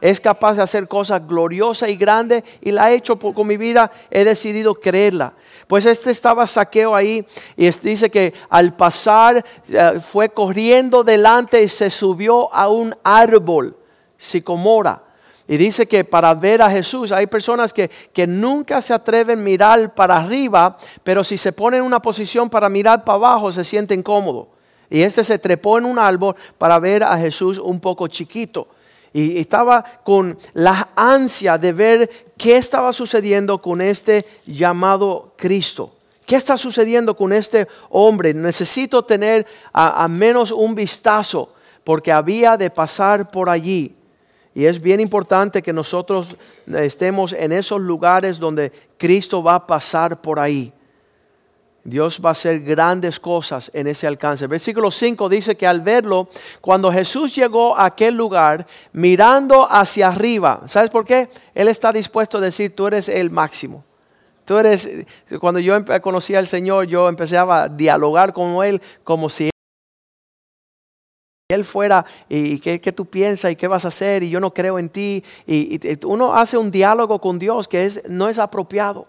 es 0.03 0.21
capaz 0.21 0.55
de 0.55 0.63
hacer 0.63 0.89
cosas 0.89 1.27
gloriosas 1.27 1.89
y 1.89 1.97
grandes 1.97 2.43
y 2.61 2.73
la 2.73 2.85
ha 2.85 2.93
hecho 2.93 3.19
con 3.19 3.47
mi 3.47 3.57
vida, 3.57 3.91
he 4.11 4.25
decidido 4.25 4.75
creerla. 4.75 5.33
Pues 5.67 5.87
este 5.87 6.11
estaba 6.11 6.47
saqueo 6.47 6.95
ahí 6.95 7.25
y 7.57 7.71
dice 7.71 8.11
que 8.11 8.35
al 8.51 8.75
pasar 8.75 9.43
eh, 9.69 10.01
fue 10.01 10.29
corriendo 10.29 11.05
delante 11.05 11.63
y 11.63 11.69
se 11.69 11.89
subió 11.89 12.53
a 12.53 12.69
un 12.69 12.95
árbol, 13.05 13.77
sicomora 14.19 15.05
y 15.47 15.57
dice 15.57 15.87
que 15.87 16.05
para 16.05 16.35
ver 16.35 16.63
a 16.63 16.71
Jesús 16.71 17.13
hay 17.13 17.27
personas 17.27 17.73
que, 17.73 17.91
nunca 18.27 18.81
se 18.81 18.95
atreven 18.95 19.39
a 19.39 19.43
mirar 19.43 19.95
para 19.95 20.17
arriba, 20.17 20.77
pero 21.05 21.23
si 21.23 21.37
se 21.37 21.53
ponen 21.53 21.81
en 21.81 21.87
una 21.87 22.01
posición 22.01 22.49
para 22.49 22.69
mirar 22.69 23.05
para 23.05 23.17
abajo 23.17 23.53
se 23.53 23.65
sienten 23.65 24.03
cómodos. 24.03 24.47
Y 24.89 25.03
este 25.03 25.23
se 25.25 25.39
trepó 25.39 25.79
en 25.79 25.85
un 25.85 25.99
árbol 25.99 26.37
para 26.59 26.79
ver 26.79 27.03
a 27.03 27.17
Jesús 27.19 27.59
un 27.59 27.81
poco 27.81 28.09
chiquito. 28.09 28.69
Y 29.13 29.39
estaba 29.39 29.85
con 30.05 30.39
la 30.55 30.91
ansia 30.97 31.59
de 31.59 31.73
ver 31.73 32.11
qué 32.37 32.57
estaba 32.57 32.93
sucediendo 32.93 33.61
con 33.61 33.81
este 33.81 34.25
llamado 34.47 35.35
Cristo. 35.37 35.93
¿Qué 36.25 36.37
está 36.37 36.57
sucediendo 36.57 37.15
con 37.15 37.33
este 37.33 37.69
hombre? 37.91 38.33
Necesito 38.33 39.05
tener 39.05 39.47
a 39.73 40.07
menos 40.09 40.51
un 40.53 40.75
vistazo 40.75 41.53
porque 41.85 42.13
había 42.13 42.57
de 42.57 42.71
pasar 42.71 43.31
por 43.31 43.49
allí. 43.49 43.95
Y 44.55 44.67
es 44.67 44.81
bien 44.81 45.01
importante 45.01 45.63
que 45.63 45.73
nosotros 45.73 46.37
estemos 46.67 47.33
en 47.33 47.53
esos 47.53 47.81
lugares 47.81 48.39
donde 48.39 48.71
Cristo 48.99 49.43
va 49.43 49.55
a 49.57 49.67
pasar 49.67 50.21
por 50.21 50.39
ahí. 50.39 50.73
Dios 51.85 52.21
va 52.25 52.29
a 52.29 52.33
hacer 52.33 52.61
grandes 52.61 53.19
cosas 53.19 53.71
en 53.75 53.89
ese 53.89 54.07
alcance. 54.07 54.47
Versículo 54.47 54.91
5 54.91 55.29
dice 55.29 55.57
que 55.57 55.67
al 55.67 55.81
verlo, 55.81 56.29
cuando 56.61 56.93
Jesús 56.93 57.35
llegó 57.35 57.77
a 57.77 57.87
aquel 57.87 58.15
lugar, 58.15 58.67
mirando 58.93 59.67
hacia 59.71 60.09
arriba, 60.09 60.63
¿sabes 60.67 60.91
por 60.91 61.05
qué? 61.05 61.29
Él 61.55 61.69
está 61.69 61.93
dispuesto 61.93 62.39
a 62.39 62.41
decir, 62.41 62.75
tú 62.75 62.87
eres 62.87 63.09
el 63.09 63.31
máximo. 63.31 63.85
Tú 64.45 64.59
eres, 64.59 64.89
cuando 65.41 65.61
yo 65.61 65.75
conocí 66.01 66.35
al 66.35 66.47
Señor, 66.47 66.87
yo 66.87 67.09
empecé 67.09 67.37
a 67.39 67.69
dialogar 67.69 68.33
con 68.33 68.65
Él 68.65 68.81
como 69.05 69.29
si 69.29 69.51
Él 71.49 71.65
fuera, 71.65 72.05
y, 72.29 72.59
qué, 72.61 72.79
tú 72.93 73.07
piensas 73.07 73.51
y 73.53 73.57
qué 73.57 73.69
vas 73.69 73.85
a 73.85 73.89
hacer, 73.89 74.23
y 74.23 74.31
yo 74.31 74.41
no 74.41 74.55
creo 74.55 74.79
en 74.79 74.89
ti. 74.89 75.23
Y- 75.47 75.75
y 75.87 75.99
uno 76.07 76.35
hace 76.35 76.57
un 76.57 76.71
diálogo 76.71 77.21
con 77.21 77.39
Dios 77.39 77.69
que 77.69 77.85
es, 77.85 78.03
no 78.09 78.29
es 78.29 78.39
apropiado. 78.39 79.07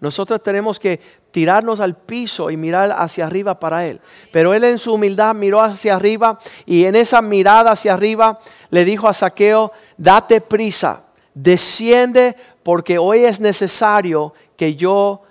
Nosotros 0.00 0.42
tenemos 0.42 0.78
que 0.78 1.00
tirarnos 1.30 1.80
al 1.80 1.96
piso 1.96 2.50
y 2.50 2.56
mirar 2.56 2.94
hacia 2.96 3.26
arriba 3.26 3.58
para 3.58 3.86
Él. 3.86 4.00
Pero 4.32 4.52
Él 4.52 4.64
en 4.64 4.78
su 4.78 4.92
humildad 4.92 5.34
miró 5.34 5.60
hacia 5.62 5.94
arriba 5.94 6.38
y 6.66 6.84
en 6.84 6.96
esa 6.96 7.22
mirada 7.22 7.72
hacia 7.72 7.94
arriba 7.94 8.38
le 8.70 8.84
dijo 8.84 9.08
a 9.08 9.14
Saqueo, 9.14 9.72
date 9.96 10.40
prisa, 10.40 11.04
desciende 11.34 12.36
porque 12.62 12.98
hoy 12.98 13.24
es 13.24 13.40
necesario 13.40 14.34
que 14.56 14.74
yo 14.74 15.22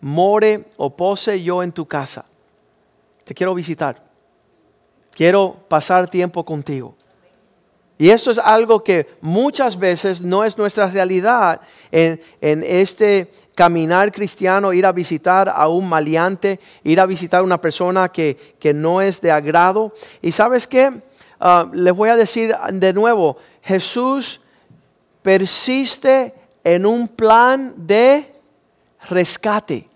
more 0.00 0.66
o 0.76 0.94
pose 0.94 1.42
yo 1.42 1.62
en 1.62 1.72
tu 1.72 1.86
casa. 1.86 2.26
Te 3.24 3.32
quiero 3.32 3.54
visitar. 3.54 4.02
Quiero 5.12 5.56
pasar 5.68 6.10
tiempo 6.10 6.44
contigo. 6.44 6.94
Y 7.96 8.10
esto 8.10 8.30
es 8.30 8.38
algo 8.38 8.82
que 8.82 9.06
muchas 9.20 9.78
veces 9.78 10.20
no 10.20 10.44
es 10.44 10.58
nuestra 10.58 10.88
realidad 10.88 11.60
en, 11.92 12.20
en 12.40 12.64
este 12.66 13.30
caminar 13.54 14.12
cristiano, 14.12 14.72
ir 14.72 14.86
a 14.86 14.92
visitar 14.92 15.52
a 15.54 15.68
un 15.68 15.88
maleante, 15.88 16.60
ir 16.82 17.00
a 17.00 17.06
visitar 17.06 17.40
a 17.40 17.44
una 17.44 17.60
persona 17.60 18.08
que, 18.08 18.56
que 18.58 18.74
no 18.74 19.00
es 19.00 19.20
de 19.20 19.30
agrado. 19.30 19.92
Y 20.22 20.32
sabes 20.32 20.66
qué, 20.66 21.02
Ah, 21.46 21.68
les 21.72 21.94
voy 21.94 22.08
a 22.08 22.16
decir 22.16 22.56
de 22.72 22.92
nuevo, 22.94 23.36
Jesús 23.62 24.40
persiste 25.20 26.34
en 26.64 26.86
un 26.86 27.06
plan 27.06 27.74
de 27.76 28.34
rescate. 29.10 29.86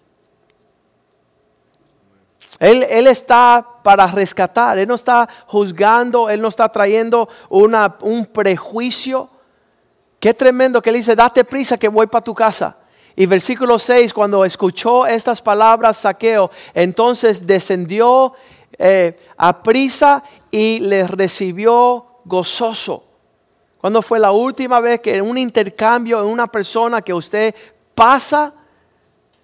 Él, 2.59 2.85
él, 2.91 3.07
está 3.07 3.67
para 3.83 4.07
rescatar, 4.09 4.79
Él 4.79 4.89
no 4.89 4.97
está 4.97 5.27
juzgando, 5.47 6.29
Él 6.29 6.43
no 6.43 6.49
está 6.49 6.69
trayendo 6.69 7.29
una, 7.49 7.97
un 8.03 8.27
prejuicio. 8.27 9.31
Qué 10.21 10.35
tremendo 10.35 10.83
que 10.83 10.91
Él 10.91 10.97
dice, 10.97 11.17
date 11.17 11.45
prisa 11.45 11.79
que 11.79 11.89
voy 11.89 12.09
para 12.09 12.25
tu 12.25 12.35
casa. 12.35 12.77
Y 13.19 13.27
versículo 13.27 13.81
6, 13.81 14.15
cuando 14.15 14.45
escuchó 14.45 15.05
estas 15.05 15.43
palabras, 15.43 15.97
saqueo, 15.97 16.53
entonces 16.73 17.45
descendió 17.45 18.33
eh, 18.79 19.19
a 19.37 19.61
prisa 19.61 20.23
y 20.53 20.79
le 20.79 21.05
recibió 21.05 22.21
gozoso. 22.25 23.03
¿Cuándo 23.81 24.03
fue 24.03 24.21
la 24.21 24.31
última 24.31 24.79
vez 24.79 25.01
que 25.01 25.17
en 25.17 25.25
un 25.25 25.37
intercambio, 25.37 26.21
en 26.21 26.27
una 26.27 26.47
persona 26.47 27.03
que 27.03 27.13
usted 27.13 27.53
pasa, 27.93 28.55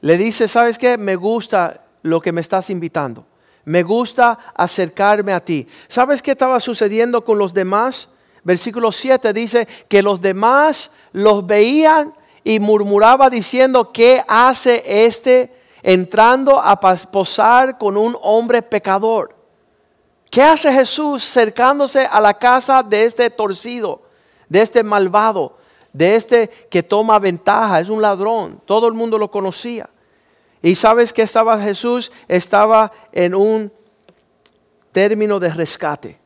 le 0.03 0.19
dice, 0.19 0.47
¿sabes 0.47 0.79
qué? 0.79 0.97
Me 0.97 1.17
gusta 1.17 1.85
lo 2.03 2.21
que 2.21 2.31
me 2.31 2.43
estás 2.43 2.71
invitando. 2.71 3.27
Me 3.65 3.83
gusta 3.83 4.39
acercarme 4.55 5.33
a 5.33 5.45
ti. 5.45 5.67
¿Sabes 5.89 6.23
qué 6.23 6.31
estaba 6.31 6.61
sucediendo 6.61 7.25
con 7.25 7.39
los 7.39 7.53
demás? 7.53 8.09
Versículo 8.45 8.93
7 8.93 9.33
dice 9.33 9.67
que 9.89 10.01
los 10.01 10.21
demás 10.21 10.93
los 11.11 11.45
veían 11.45 12.15
y 12.45 12.61
murmuraba 12.61 13.31
diciendo, 13.31 13.91
¿qué 13.91 14.23
hace 14.29 15.07
este 15.07 15.53
entrando 15.83 16.61
a 16.61 16.79
posar 16.79 17.79
con 17.79 17.97
un 17.97 18.17
hombre 18.21 18.61
pecador? 18.61 19.35
¿Qué 20.31 20.43
hace 20.43 20.73
Jesús 20.73 21.25
cercándose 21.25 22.07
a 22.07 22.21
la 22.21 22.35
casa 22.35 22.83
de 22.83 23.05
este 23.05 23.31
torcido, 23.31 24.03
de 24.49 24.61
este 24.61 24.83
malvado, 24.83 25.57
de 25.93 26.17
este 26.17 26.49
que 26.71 26.83
toma 26.83 27.19
ventaja? 27.19 27.81
Es 27.81 27.89
un 27.89 28.03
ladrón. 28.03 28.61
Todo 28.67 28.89
el 28.89 28.95
mundo 28.95 29.17
lo 29.17 29.31
conocía. 29.31 29.89
Y 30.61 30.75
sabes 30.75 31.13
que 31.13 31.23
estaba 31.23 31.61
Jesús, 31.61 32.13
estaba 32.27 32.91
en 33.13 33.35
un 33.35 33.73
término 34.93 35.39
de 35.39 35.51
rescate. 35.51 36.19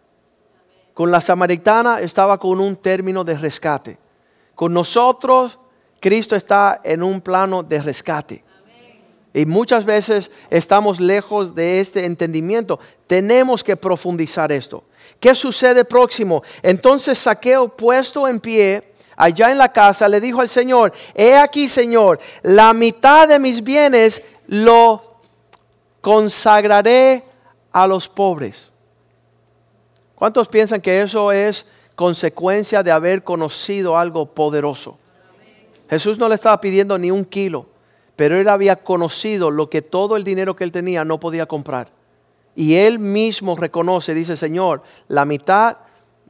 Con 0.94 1.10
la 1.10 1.20
samaritana 1.20 2.00
estaba 2.00 2.38
con 2.38 2.60
un 2.60 2.76
término 2.76 3.24
de 3.24 3.36
rescate. 3.36 3.98
Con 4.54 4.72
nosotros, 4.72 5.58
Cristo 6.00 6.36
está 6.36 6.80
en 6.84 7.02
un 7.02 7.20
plano 7.20 7.62
de 7.62 7.82
rescate. 7.82 8.44
Y 9.34 9.44
muchas 9.46 9.84
veces 9.84 10.30
estamos 10.50 11.00
lejos 11.00 11.54
de 11.54 11.80
este 11.80 12.04
entendimiento. 12.04 12.80
Tenemos 13.06 13.62
que 13.62 13.76
profundizar 13.76 14.50
esto. 14.50 14.84
¿Qué 15.20 15.34
sucede 15.34 15.84
próximo? 15.84 16.42
Entonces 16.62 17.18
Saqueo 17.18 17.68
puesto 17.68 18.26
en 18.26 18.40
pie 18.40 18.94
allá 19.16 19.50
en 19.50 19.58
la 19.58 19.72
casa 19.72 20.08
le 20.08 20.20
dijo 20.20 20.40
al 20.40 20.48
Señor, 20.48 20.92
he 21.14 21.36
aquí 21.36 21.68
Señor, 21.68 22.20
la 22.42 22.72
mitad 22.72 23.28
de 23.28 23.38
mis 23.38 23.62
bienes 23.62 24.22
lo 24.46 25.20
consagraré 26.00 27.24
a 27.72 27.86
los 27.86 28.08
pobres. 28.08 28.70
¿Cuántos 30.14 30.48
piensan 30.48 30.80
que 30.80 31.02
eso 31.02 31.30
es 31.32 31.66
consecuencia 31.94 32.82
de 32.82 32.92
haber 32.92 33.22
conocido 33.22 33.98
algo 33.98 34.26
poderoso? 34.26 34.98
Jesús 35.88 36.18
no 36.18 36.28
le 36.28 36.34
estaba 36.34 36.60
pidiendo 36.60 36.98
ni 36.98 37.10
un 37.10 37.24
kilo, 37.24 37.66
pero 38.16 38.36
él 38.36 38.48
había 38.48 38.76
conocido 38.76 39.50
lo 39.50 39.70
que 39.70 39.82
todo 39.82 40.16
el 40.16 40.24
dinero 40.24 40.56
que 40.56 40.64
él 40.64 40.72
tenía 40.72 41.04
no 41.04 41.20
podía 41.20 41.46
comprar. 41.46 41.90
Y 42.54 42.74
él 42.74 42.98
mismo 42.98 43.54
reconoce, 43.54 44.14
dice, 44.14 44.36
Señor, 44.36 44.82
la 45.06 45.24
mitad 45.24 45.78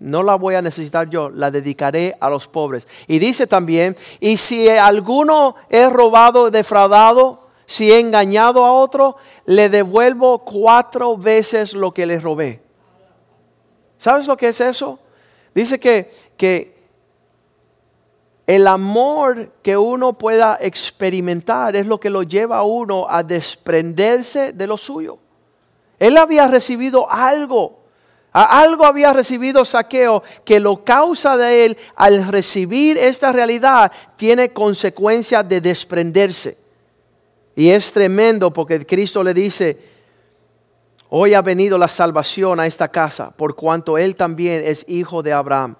no 0.00 0.22
la 0.22 0.36
voy 0.36 0.54
a 0.54 0.62
necesitar 0.62 1.08
yo, 1.10 1.30
la 1.30 1.50
dedicaré 1.50 2.16
a 2.20 2.30
los 2.30 2.46
pobres. 2.46 2.86
Y 3.06 3.18
dice 3.18 3.46
también, 3.46 3.96
y 4.20 4.36
si 4.36 4.68
alguno 4.68 5.56
he 5.70 5.88
robado, 5.88 6.50
defraudado, 6.50 7.48
si 7.66 7.90
he 7.92 7.98
engañado 7.98 8.64
a 8.64 8.72
otro, 8.72 9.16
le 9.44 9.68
devuelvo 9.68 10.40
cuatro 10.40 11.16
veces 11.16 11.74
lo 11.74 11.90
que 11.92 12.06
le 12.06 12.20
robé. 12.20 12.62
¿Sabes 13.98 14.26
lo 14.26 14.36
que 14.36 14.48
es 14.48 14.60
eso? 14.60 14.98
Dice 15.54 15.80
que, 15.80 16.10
que 16.36 16.77
el 18.48 18.66
amor 18.66 19.52
que 19.62 19.76
uno 19.76 20.14
pueda 20.14 20.56
experimentar 20.58 21.76
es 21.76 21.86
lo 21.86 22.00
que 22.00 22.08
lo 22.08 22.22
lleva 22.22 22.56
a 22.56 22.62
uno 22.62 23.06
a 23.06 23.22
desprenderse 23.22 24.54
de 24.54 24.66
lo 24.66 24.78
suyo. 24.78 25.18
Él 25.98 26.16
había 26.16 26.48
recibido 26.48 27.10
algo, 27.10 27.80
algo 28.32 28.86
había 28.86 29.12
recibido 29.12 29.66
saqueo 29.66 30.22
que 30.46 30.60
lo 30.60 30.82
causa 30.82 31.36
de 31.36 31.66
él 31.66 31.78
al 31.94 32.26
recibir 32.26 32.96
esta 32.96 33.32
realidad 33.32 33.92
tiene 34.16 34.50
consecuencia 34.50 35.42
de 35.42 35.60
desprenderse. 35.60 36.56
Y 37.54 37.68
es 37.68 37.92
tremendo 37.92 38.50
porque 38.50 38.86
Cristo 38.86 39.22
le 39.22 39.34
dice, 39.34 39.78
hoy 41.10 41.34
ha 41.34 41.42
venido 41.42 41.76
la 41.76 41.88
salvación 41.88 42.60
a 42.60 42.66
esta 42.66 42.88
casa 42.88 43.30
por 43.30 43.54
cuanto 43.54 43.98
él 43.98 44.16
también 44.16 44.62
es 44.64 44.86
hijo 44.88 45.22
de 45.22 45.34
Abraham. 45.34 45.76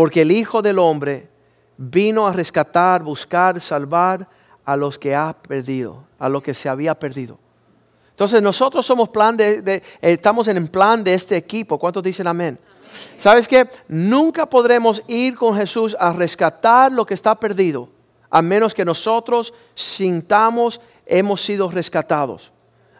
Porque 0.00 0.22
el 0.22 0.32
Hijo 0.32 0.62
del 0.62 0.78
Hombre 0.78 1.28
vino 1.76 2.26
a 2.26 2.32
rescatar, 2.32 3.02
buscar, 3.02 3.60
salvar 3.60 4.26
a 4.64 4.74
los 4.74 4.98
que 4.98 5.14
ha 5.14 5.34
perdido, 5.34 6.04
a 6.18 6.30
los 6.30 6.42
que 6.42 6.54
se 6.54 6.70
había 6.70 6.98
perdido. 6.98 7.38
Entonces 8.08 8.40
nosotros 8.40 8.86
somos 8.86 9.10
plan 9.10 9.36
de, 9.36 9.82
estamos 10.00 10.48
en 10.48 10.56
el 10.56 10.70
plan 10.70 11.04
de 11.04 11.12
este 11.12 11.36
equipo. 11.36 11.78
¿Cuántos 11.78 12.02
dicen 12.02 12.26
amén? 12.26 12.58
¿Sabes 13.18 13.46
qué? 13.46 13.68
Nunca 13.88 14.46
podremos 14.46 15.02
ir 15.06 15.36
con 15.36 15.54
Jesús 15.54 15.94
a 16.00 16.14
rescatar 16.14 16.90
lo 16.90 17.04
que 17.04 17.12
está 17.12 17.38
perdido, 17.38 17.90
a 18.30 18.40
menos 18.40 18.72
que 18.72 18.86
nosotros 18.86 19.52
sintamos 19.74 20.80
hemos 21.04 21.42
sido 21.42 21.70
rescatados. 21.70 22.50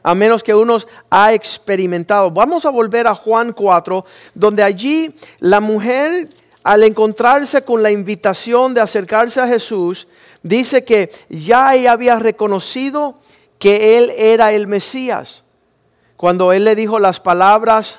A 0.03 0.15
menos 0.15 0.43
que 0.43 0.55
uno 0.55 0.77
ha 1.09 1.33
experimentado. 1.33 2.31
Vamos 2.31 2.67
a 2.67 2.71
volver 2.71 3.07
a 3.07 3.15
Juan 3.15 3.53
4, 3.53 4.05
donde 4.35 4.63
allí 4.63 5.15
la 5.39 5.61
mujer 5.61 6.29
al 6.63 6.83
encontrarse 6.83 7.63
con 7.63 7.83
la 7.83 7.91
invitación 7.91 8.75
de 8.75 8.81
acercarse 8.81 9.41
a 9.41 9.47
Jesús, 9.47 10.09
dice 10.43 10.85
que 10.85 11.11
ya 11.29 11.75
ella 11.75 11.93
había 11.93 12.19
reconocido 12.19 13.19
que 13.59 13.99
él 13.99 14.11
era 14.17 14.53
el 14.53 14.67
Mesías. 14.67 15.45
Cuando 16.17 16.53
él 16.53 16.65
le 16.65 16.75
dijo 16.75 16.99
las 16.99 17.21
palabras, 17.21 17.99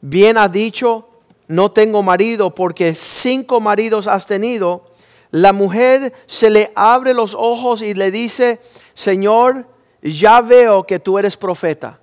bien 0.00 0.36
ha 0.36 0.48
dicho, 0.48 1.08
no 1.48 1.70
tengo 1.70 2.02
marido 2.02 2.54
porque 2.54 2.94
cinco 2.94 3.60
maridos 3.60 4.06
has 4.08 4.26
tenido, 4.26 4.90
la 5.30 5.52
mujer 5.52 6.12
se 6.26 6.50
le 6.50 6.72
abre 6.74 7.14
los 7.14 7.34
ojos 7.34 7.82
y 7.82 7.94
le 7.94 8.10
dice, 8.10 8.60
Señor, 8.94 9.66
ya 10.02 10.40
veo 10.40 10.84
que 10.84 10.98
tú 10.98 11.18
eres 11.18 11.36
profeta. 11.36 11.99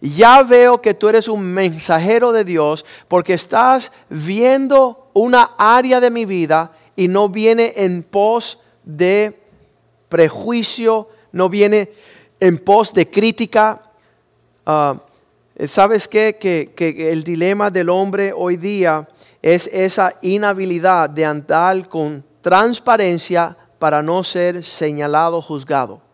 Ya 0.00 0.42
veo 0.42 0.80
que 0.82 0.94
tú 0.94 1.08
eres 1.08 1.28
un 1.28 1.42
mensajero 1.42 2.32
de 2.32 2.44
Dios 2.44 2.84
porque 3.08 3.34
estás 3.34 3.90
viendo 4.10 5.08
una 5.14 5.52
área 5.56 6.00
de 6.00 6.10
mi 6.10 6.24
vida 6.26 6.72
y 6.94 7.08
no 7.08 7.28
viene 7.28 7.72
en 7.76 8.02
pos 8.02 8.58
de 8.84 9.40
prejuicio, 10.08 11.08
no 11.32 11.48
viene 11.48 11.90
en 12.40 12.58
pos 12.58 12.92
de 12.92 13.08
crítica. 13.10 13.82
Uh, 14.66 14.98
¿Sabes 15.66 16.06
qué? 16.06 16.36
Que, 16.38 16.72
que 16.76 17.10
el 17.10 17.24
dilema 17.24 17.70
del 17.70 17.88
hombre 17.88 18.32
hoy 18.36 18.58
día 18.58 19.08
es 19.40 19.68
esa 19.68 20.14
inhabilidad 20.20 21.08
de 21.08 21.24
andar 21.24 21.88
con 21.88 22.22
transparencia 22.42 23.56
para 23.78 24.02
no 24.02 24.22
ser 24.22 24.62
señalado, 24.62 25.40
juzgado. 25.40 26.05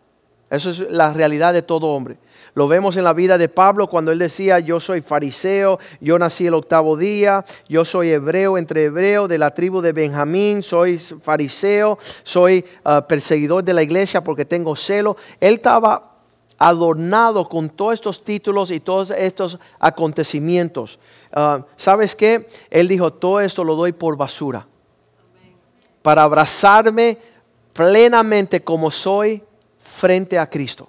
Eso 0.53 0.69
es 0.69 0.81
la 0.91 1.15
realidad 1.15 1.55
de 1.55 1.63
todo 1.63 1.87
hombre. 1.87 2.19
Lo 2.53 2.69
vemos 2.69 2.99
en 2.99 3.05
la 3.05 3.15
vida 3.15 3.39
de 3.39 3.49
Pablo 3.49 3.89
cuando 3.89 4.13
él 4.13 4.19
decía, 4.19 4.59
yo 4.59 4.81
soy 4.81 5.01
fariseo, 5.01 5.79
yo 5.99 6.19
nací 6.19 6.47
el 6.47 6.53
octavo 6.53 6.99
día, 6.99 7.43
yo 7.71 7.87
soy 7.87 8.11
hebreo 8.11 8.59
entre 8.59 8.85
hebreos 8.85 9.31
de 9.31 9.39
la 9.39 9.55
tribu 9.55 9.81
de 9.81 9.95
Benjamín, 9.95 10.63
soy 10.63 10.99
fariseo, 10.99 11.99
soy 12.23 12.67
ah, 12.85 13.07
perseguidor 13.09 13.65
de 13.65 13.73
la 13.73 13.83
iglesia 13.83 14.23
porque 14.23 14.45
tengo 14.45 14.77
celo. 14.77 15.17
Él 15.41 15.55
estaba 15.55 16.17
adornado 16.59 17.49
con 17.49 17.71
todos 17.71 17.95
estos 17.95 18.23
títulos 18.23 18.71
y 18.71 18.81
todos 18.81 19.11
estos 19.11 19.59
acontecimientos. 19.81 20.99
Ah, 21.33 21.65
¿Sabes 21.77 22.15
qué? 22.15 22.47
Él 22.69 22.89
dijo, 22.89 23.11
todo 23.11 23.41
esto 23.41 23.65
lo 23.65 23.75
doy 23.75 23.93
por 23.93 24.19
basura. 24.19 24.67
Para 26.03 26.25
abrazarme 26.25 27.17
plenamente 27.73 28.63
como 28.63 28.91
soy 28.91 29.43
frente 29.83 30.39
a 30.39 30.49
Cristo. 30.49 30.89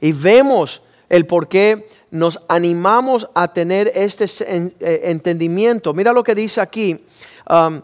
Y 0.00 0.12
vemos 0.12 0.82
el 1.08 1.26
por 1.26 1.48
qué 1.48 1.88
nos 2.10 2.40
animamos 2.48 3.28
a 3.34 3.52
tener 3.52 3.90
este 3.94 4.24
eh, 4.24 5.00
entendimiento. 5.04 5.94
Mira 5.94 6.12
lo 6.12 6.22
que 6.22 6.34
dice 6.34 6.60
aquí. 6.60 7.04
Um, 7.48 7.80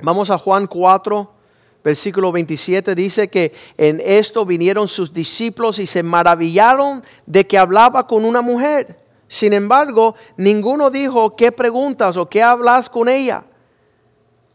vamos 0.00 0.30
a 0.30 0.38
Juan 0.38 0.66
4, 0.66 1.32
versículo 1.82 2.30
27. 2.30 2.94
Dice 2.94 3.28
que 3.28 3.52
en 3.76 4.00
esto 4.04 4.44
vinieron 4.44 4.86
sus 4.86 5.12
discípulos 5.12 5.78
y 5.78 5.86
se 5.86 6.02
maravillaron 6.02 7.02
de 7.26 7.46
que 7.46 7.58
hablaba 7.58 8.06
con 8.06 8.24
una 8.24 8.42
mujer. 8.42 8.98
Sin 9.26 9.52
embargo, 9.52 10.14
ninguno 10.36 10.90
dijo, 10.90 11.36
¿qué 11.36 11.52
preguntas 11.52 12.16
o 12.16 12.28
qué 12.28 12.42
hablas 12.42 12.88
con 12.88 13.08
ella? 13.08 13.44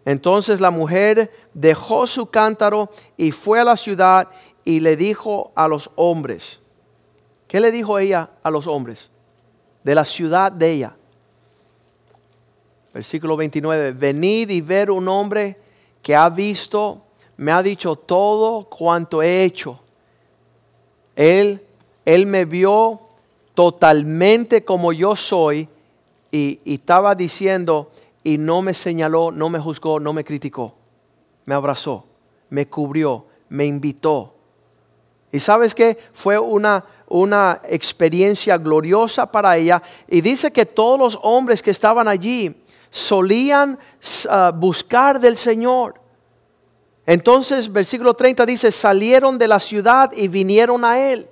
Entonces 0.06 0.60
la 0.60 0.72
mujer 0.72 1.32
dejó 1.54 2.08
su 2.08 2.26
cántaro 2.26 2.90
y 3.16 3.32
fue 3.32 3.60
a 3.60 3.64
la 3.64 3.78
ciudad 3.78 4.28
y 4.64 4.80
le 4.80 4.96
dijo 4.96 5.52
a 5.56 5.68
los 5.68 5.92
hombres, 5.96 6.62
¿Qué 7.54 7.60
le 7.60 7.72
dijo 7.72 8.00
ella 8.00 8.32
a 8.42 8.50
los 8.50 8.66
hombres 8.66 9.12
de 9.84 9.94
la 9.94 10.06
ciudad 10.06 10.52
de 10.52 10.72
ella? 10.72 10.96
Versículo 12.92 13.38
29, 13.38 13.92
venid 13.92 14.50
y 14.50 14.60
ver 14.60 14.90
un 14.90 15.08
hombre 15.08 15.60
que 16.02 16.16
ha 16.16 16.30
visto, 16.30 17.04
me 17.38 17.52
ha 17.52 17.62
dicho 17.62 17.96
todo 17.96 18.68
cuanto 18.68 19.22
he 19.22 19.44
hecho. 19.44 19.80
Él, 21.16 21.64
él 22.06 22.26
me 22.26 22.46
vio 22.46 23.02
totalmente 23.54 24.66
como 24.66 24.92
yo 24.92 25.16
soy 25.16 25.70
y, 26.32 26.60
y 26.66 26.74
estaba 26.74 27.14
diciendo 27.14 27.92
y 28.24 28.40
no 28.40 28.64
me 28.64 28.74
señaló, 28.74 29.32
no 29.32 29.52
me 29.52 29.60
juzgó, 29.60 30.00
no 30.00 30.12
me 30.12 30.24
criticó. 30.24 30.74
Me 31.46 31.54
abrazó, 31.54 32.08
me 32.50 32.68
cubrió, 32.68 33.28
me 33.50 33.68
invitó. 33.68 34.34
Y 35.34 35.40
sabes 35.40 35.74
que 35.74 35.98
fue 36.14 36.38
una, 36.38 36.86
una 37.08 37.60
experiencia 37.68 38.56
gloriosa 38.56 39.26
para 39.30 39.58
ella. 39.58 39.82
Y 40.08 40.22
dice 40.22 40.52
que 40.52 40.64
todos 40.64 41.00
los 41.00 41.20
hombres 41.24 41.64
que 41.64 41.72
estaban 41.72 42.08
allí 42.08 42.56
solían 42.92 43.80
ah, 44.30 44.52
buscar 44.56 45.20
del 45.20 45.36
Señor. 45.36 46.00
Entonces, 47.08 47.70
versículo 47.72 48.14
30 48.14 48.46
dice, 48.46 48.72
salieron 48.72 49.40
de 49.40 49.48
la 49.48 49.60
ciudad 49.60 50.12
y 50.14 50.28
vinieron 50.28 50.86
a 50.86 51.00
Él. 51.00 51.28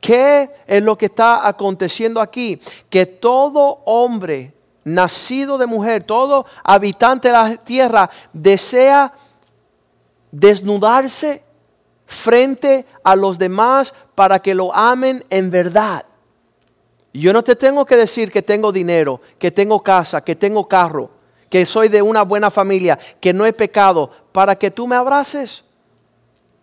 ¿Qué 0.00 0.50
es 0.66 0.82
lo 0.82 0.96
que 0.96 1.06
está 1.06 1.46
aconteciendo 1.46 2.22
aquí? 2.22 2.58
Que 2.88 3.04
todo 3.04 3.82
hombre 3.84 4.54
nacido 4.82 5.58
de 5.58 5.66
mujer, 5.66 6.04
todo 6.04 6.46
habitante 6.62 7.28
de 7.28 7.32
la 7.32 7.56
tierra 7.58 8.08
desea 8.32 9.12
desnudarse 10.32 11.43
frente 12.06 12.86
a 13.02 13.16
los 13.16 13.38
demás 13.38 13.94
para 14.14 14.40
que 14.40 14.54
lo 14.54 14.74
amen 14.74 15.24
en 15.30 15.50
verdad. 15.50 16.04
Yo 17.12 17.32
no 17.32 17.44
te 17.44 17.54
tengo 17.54 17.86
que 17.86 17.96
decir 17.96 18.30
que 18.32 18.42
tengo 18.42 18.72
dinero, 18.72 19.20
que 19.38 19.50
tengo 19.50 19.82
casa, 19.82 20.22
que 20.22 20.34
tengo 20.34 20.66
carro, 20.66 21.10
que 21.48 21.64
soy 21.64 21.88
de 21.88 22.02
una 22.02 22.22
buena 22.22 22.50
familia, 22.50 22.98
que 23.20 23.32
no 23.32 23.46
he 23.46 23.52
pecado, 23.52 24.10
para 24.32 24.56
que 24.56 24.70
tú 24.70 24.88
me 24.88 24.96
abraces. 24.96 25.64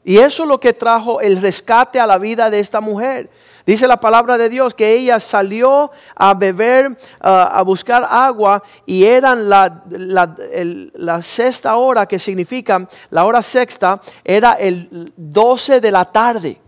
Y 0.04 0.18
eso 0.18 0.44
es 0.44 0.50
lo 0.50 0.60
que 0.60 0.74
trajo 0.74 1.22
el 1.22 1.40
rescate 1.42 2.00
a 2.00 2.08
la 2.08 2.18
vida 2.18 2.50
de 2.50 2.60
esta 2.60 2.82
mujer. 2.82 3.30
Dice 3.72 3.88
la 3.88 4.02
palabra 4.02 4.38
de 4.38 4.50
Dios 4.50 4.76
que 4.76 4.92
ella 4.92 5.22
salió 5.22 5.92
a 6.14 6.34
beber, 6.34 6.98
a 7.22 7.62
buscar 7.62 8.06
agua 8.06 8.62
y 8.86 9.06
eran 9.06 9.48
la, 9.48 9.86
la, 9.88 11.22
sexta 11.22 11.78
hora, 11.78 12.06
que 12.06 12.20
significa 12.20 12.86
la 13.12 13.24
hora 13.24 13.42
sexta, 13.42 14.02
era 14.26 14.56
el 14.56 15.14
12 15.16 15.80
de 15.80 15.90
la 15.90 16.04
tarde. 16.04 16.60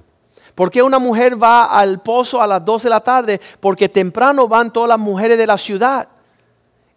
¿Por 0.56 0.72
qué 0.72 0.82
una 0.82 0.98
mujer 0.98 1.44
va 1.44 1.66
al 1.66 2.02
pozo 2.02 2.42
a 2.42 2.48
las 2.48 2.64
12 2.64 2.86
de 2.86 2.90
la 2.90 3.02
tarde? 3.02 3.42
Porque 3.60 3.90
temprano 3.90 4.48
van 4.48 4.72
todas 4.72 4.88
las 4.88 5.00
mujeres 5.00 5.38
de 5.38 5.48
la 5.48 5.58
ciudad. 5.58 6.08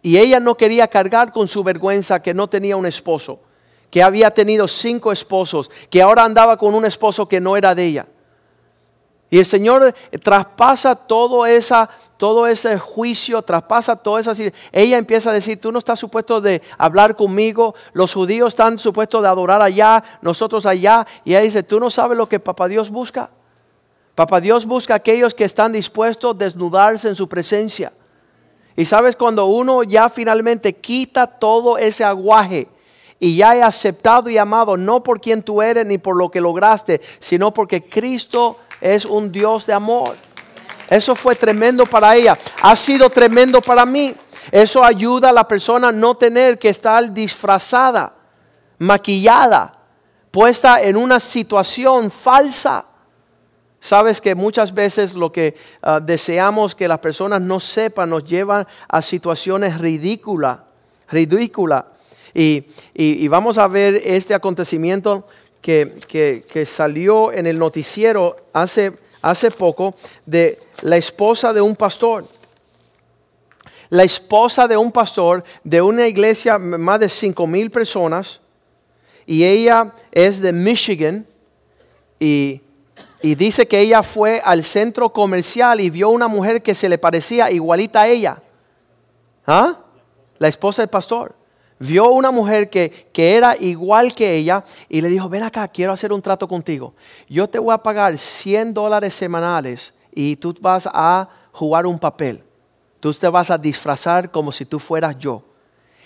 Y 0.01 0.17
ella 0.17 0.39
no 0.39 0.55
quería 0.55 0.87
cargar 0.87 1.33
con 1.33 1.49
su 1.49 1.65
vergüenza 1.65 2.21
que 2.21 2.33
no 2.33 2.47
tenía 2.47 2.77
un 2.77 2.85
esposo, 2.85 3.41
que 3.91 4.01
había 4.01 4.31
tenido 4.31 4.69
cinco 4.69 5.11
esposos, 5.11 5.69
que 5.89 6.01
ahora 6.01 6.23
andaba 6.23 6.55
con 6.55 6.75
un 6.75 6.85
esposo 6.85 7.27
que 7.27 7.41
no 7.41 7.57
era 7.57 7.75
de 7.75 7.83
ella. 7.83 8.07
Y 9.29 9.39
el 9.39 9.45
Señor 9.45 9.93
traspasa 10.23 10.95
todo, 10.95 11.45
esa, 11.45 11.89
todo 12.15 12.47
ese 12.47 12.79
juicio, 12.79 13.41
traspasa 13.41 13.95
todo 13.97 14.17
eso. 14.19 14.31
Ella 14.71 14.97
empieza 14.97 15.31
a 15.31 15.33
decir, 15.33 15.59
tú 15.59 15.71
no 15.71 15.79
estás 15.79 15.99
supuesto 15.99 16.39
de 16.39 16.61
hablar 16.77 17.17
conmigo, 17.17 17.75
los 17.91 18.13
judíos 18.13 18.49
están 18.49 18.79
supuestos 18.79 19.21
de 19.21 19.27
adorar 19.27 19.61
allá, 19.61 20.01
nosotros 20.21 20.65
allá. 20.65 21.05
Y 21.25 21.31
ella 21.31 21.41
dice, 21.41 21.63
tú 21.63 21.79
no 21.79 21.89
sabes 21.89 22.17
lo 22.17 22.29
que 22.29 22.39
Papá 22.39 22.69
Dios 22.69 22.89
busca. 22.89 23.29
Papá 24.15 24.39
Dios 24.39 24.65
busca 24.65 24.93
a 24.93 24.97
aquellos 24.97 25.33
que 25.33 25.43
están 25.43 25.73
dispuestos 25.73 26.33
a 26.33 26.37
desnudarse 26.37 27.09
en 27.09 27.15
su 27.15 27.27
presencia. 27.27 27.91
Y 28.77 28.85
sabes, 28.85 29.15
cuando 29.15 29.45
uno 29.47 29.83
ya 29.83 30.07
finalmente 30.07 30.73
quita 30.73 31.27
todo 31.27 31.77
ese 31.77 32.03
aguaje 32.03 32.67
y 33.19 33.35
ya 33.35 33.55
he 33.55 33.63
aceptado 33.63 34.29
y 34.29 34.37
amado, 34.37 34.77
no 34.77 35.03
por 35.03 35.19
quien 35.19 35.43
tú 35.43 35.61
eres 35.61 35.85
ni 35.85 35.97
por 35.97 36.15
lo 36.15 36.31
que 36.31 36.39
lograste, 36.39 37.01
sino 37.19 37.53
porque 37.53 37.81
Cristo 37.81 38.57
es 38.81 39.05
un 39.05 39.31
Dios 39.31 39.65
de 39.65 39.73
amor. 39.73 40.15
Eso 40.89 41.15
fue 41.15 41.35
tremendo 41.35 41.85
para 41.85 42.15
ella. 42.15 42.37
Ha 42.61 42.75
sido 42.75 43.09
tremendo 43.09 43.61
para 43.61 43.85
mí. 43.85 44.15
Eso 44.51 44.83
ayuda 44.83 45.29
a 45.29 45.33
la 45.33 45.47
persona 45.47 45.89
a 45.89 45.91
no 45.91 46.15
tener 46.15 46.57
que 46.57 46.69
estar 46.69 47.11
disfrazada, 47.11 48.13
maquillada, 48.77 49.77
puesta 50.31 50.81
en 50.81 50.95
una 50.95 51.19
situación 51.19 52.09
falsa. 52.09 52.85
Sabes 53.79 54.21
que 54.21 54.35
muchas 54.35 54.73
veces 54.73 55.15
lo 55.15 55.31
que 55.31 55.55
ah, 55.81 55.99
deseamos 55.99 56.75
que 56.75 56.87
las 56.87 56.99
personas 56.99 57.41
no 57.41 57.59
sepan 57.59 58.09
nos 58.09 58.23
llevan 58.23 58.65
a 58.87 59.01
situaciones 59.01 59.77
ridículas, 59.79 60.59
ridículas. 61.09 61.85
y, 62.33 63.27
vamos 63.27 63.57
a 63.57 63.67
ver 63.67 64.01
este 64.05 64.33
acontecimiento 64.33 65.27
que, 65.67 66.65
salió 66.65 67.33
en 67.33 67.45
el 67.45 67.59
noticiero 67.59 68.37
hace, 68.53 68.93
hace 69.21 69.51
poco 69.51 69.95
de 70.25 70.59
la 70.81 70.95
esposa 70.95 71.51
de 71.51 71.59
un 71.59 71.75
pastor. 71.75 72.25
La 73.89 74.03
esposa 74.03 74.67
de 74.67 74.77
un 74.77 74.93
pastor 74.93 75.43
de 75.65 75.81
una 75.81 76.07
iglesia, 76.07 76.57
más 76.57 77.01
de 77.01 77.09
5 77.09 77.45
mil 77.47 77.69
personas, 77.69 78.39
y 79.25 79.43
ella 79.43 79.93
es 80.11 80.41
de 80.41 80.53
Michigan, 80.53 81.25
y, 82.17 82.61
y 83.21 83.35
dice 83.35 83.67
que 83.67 83.79
ella 83.79 84.03
fue 84.03 84.41
al 84.43 84.63
centro 84.63 85.11
comercial 85.11 85.81
y 85.81 85.89
vio 85.89 86.09
una 86.09 86.29
mujer 86.29 86.61
que 86.61 86.73
se 86.73 86.87
le 86.87 86.97
parecía 86.97 87.51
igualita 87.51 88.01
a 88.01 88.07
ella. 88.07 88.41
¿Ah? 89.45 89.79
La 90.39 90.47
esposa 90.47 90.81
del 90.81 90.89
pastor 90.89 91.36
vio 91.79 92.09
una 92.09 92.31
mujer 92.31 92.69
que, 92.69 93.07
era 93.13 93.55
igual 93.57 94.13
que 94.13 94.35
ella 94.35 94.63
y 94.89 95.01
le 95.01 95.09
dijo, 95.09 95.29
ven 95.29 95.43
acá, 95.43 95.67
quiero 95.67 95.93
hacer 95.93 96.11
un 96.13 96.21
trato 96.21 96.47
contigo. 96.47 96.93
Yo 97.27 97.47
te 97.47 97.59
voy 97.59 97.73
a 97.73 97.77
pagar 97.77 98.17
100 98.17 98.73
dólares 98.73 99.13
semanales 99.13 99.93
y 100.13 100.35
tú 100.35 100.55
vas 100.59 100.89
a 100.91 101.29
jugar 101.51 101.85
un 101.85 101.99
papel. 101.99 102.43
Tú 102.99 103.13
te 103.13 103.27
vas 103.27 103.51
a 103.51 103.57
disfrazar 103.57 104.31
como 104.31 104.51
si 104.51 104.65
tú 104.65 104.79
fueras 104.79 105.17
yo. 105.17 105.43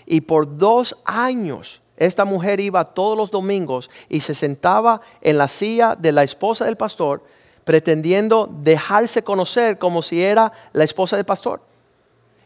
Y 0.05 0.21
por 0.21 0.57
dos 0.57 0.97
años 1.05 1.81
esta 1.95 2.25
mujer 2.25 2.59
iba 2.59 2.83
todos 2.83 3.15
los 3.15 3.31
domingos 3.31 3.89
y 4.09 4.21
se 4.21 4.33
sentaba 4.33 5.01
en 5.21 5.37
la 5.37 5.47
silla 5.47 5.95
de 5.95 6.11
la 6.11 6.23
esposa 6.23 6.65
del 6.65 6.75
pastor 6.75 7.23
pretendiendo 7.63 8.49
dejarse 8.51 9.23
conocer 9.23 9.77
como 9.77 10.01
si 10.01 10.23
era 10.23 10.51
la 10.73 10.83
esposa 10.83 11.15
del 11.15 11.25
pastor. 11.25 11.61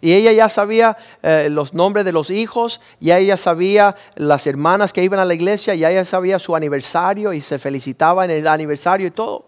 Y 0.01 0.13
ella 0.13 0.31
ya 0.33 0.49
sabía 0.49 0.97
eh, 1.23 1.47
los 1.49 1.73
nombres 1.73 2.05
de 2.05 2.11
los 2.11 2.29
hijos, 2.29 2.81
ya 2.99 3.17
ella 3.17 3.37
sabía 3.37 3.95
las 4.15 4.45
hermanas 4.45 4.93
que 4.93 5.03
iban 5.03 5.19
a 5.19 5.25
la 5.25 5.33
iglesia, 5.33 5.73
ya 5.75 5.89
ella 5.89 6.05
sabía 6.05 6.37
su 6.37 6.55
aniversario 6.55 7.33
y 7.33 7.41
se 7.41 7.57
felicitaba 7.57 8.25
en 8.25 8.31
el 8.31 8.47
aniversario 8.47 9.07
y 9.07 9.11
todo. 9.11 9.45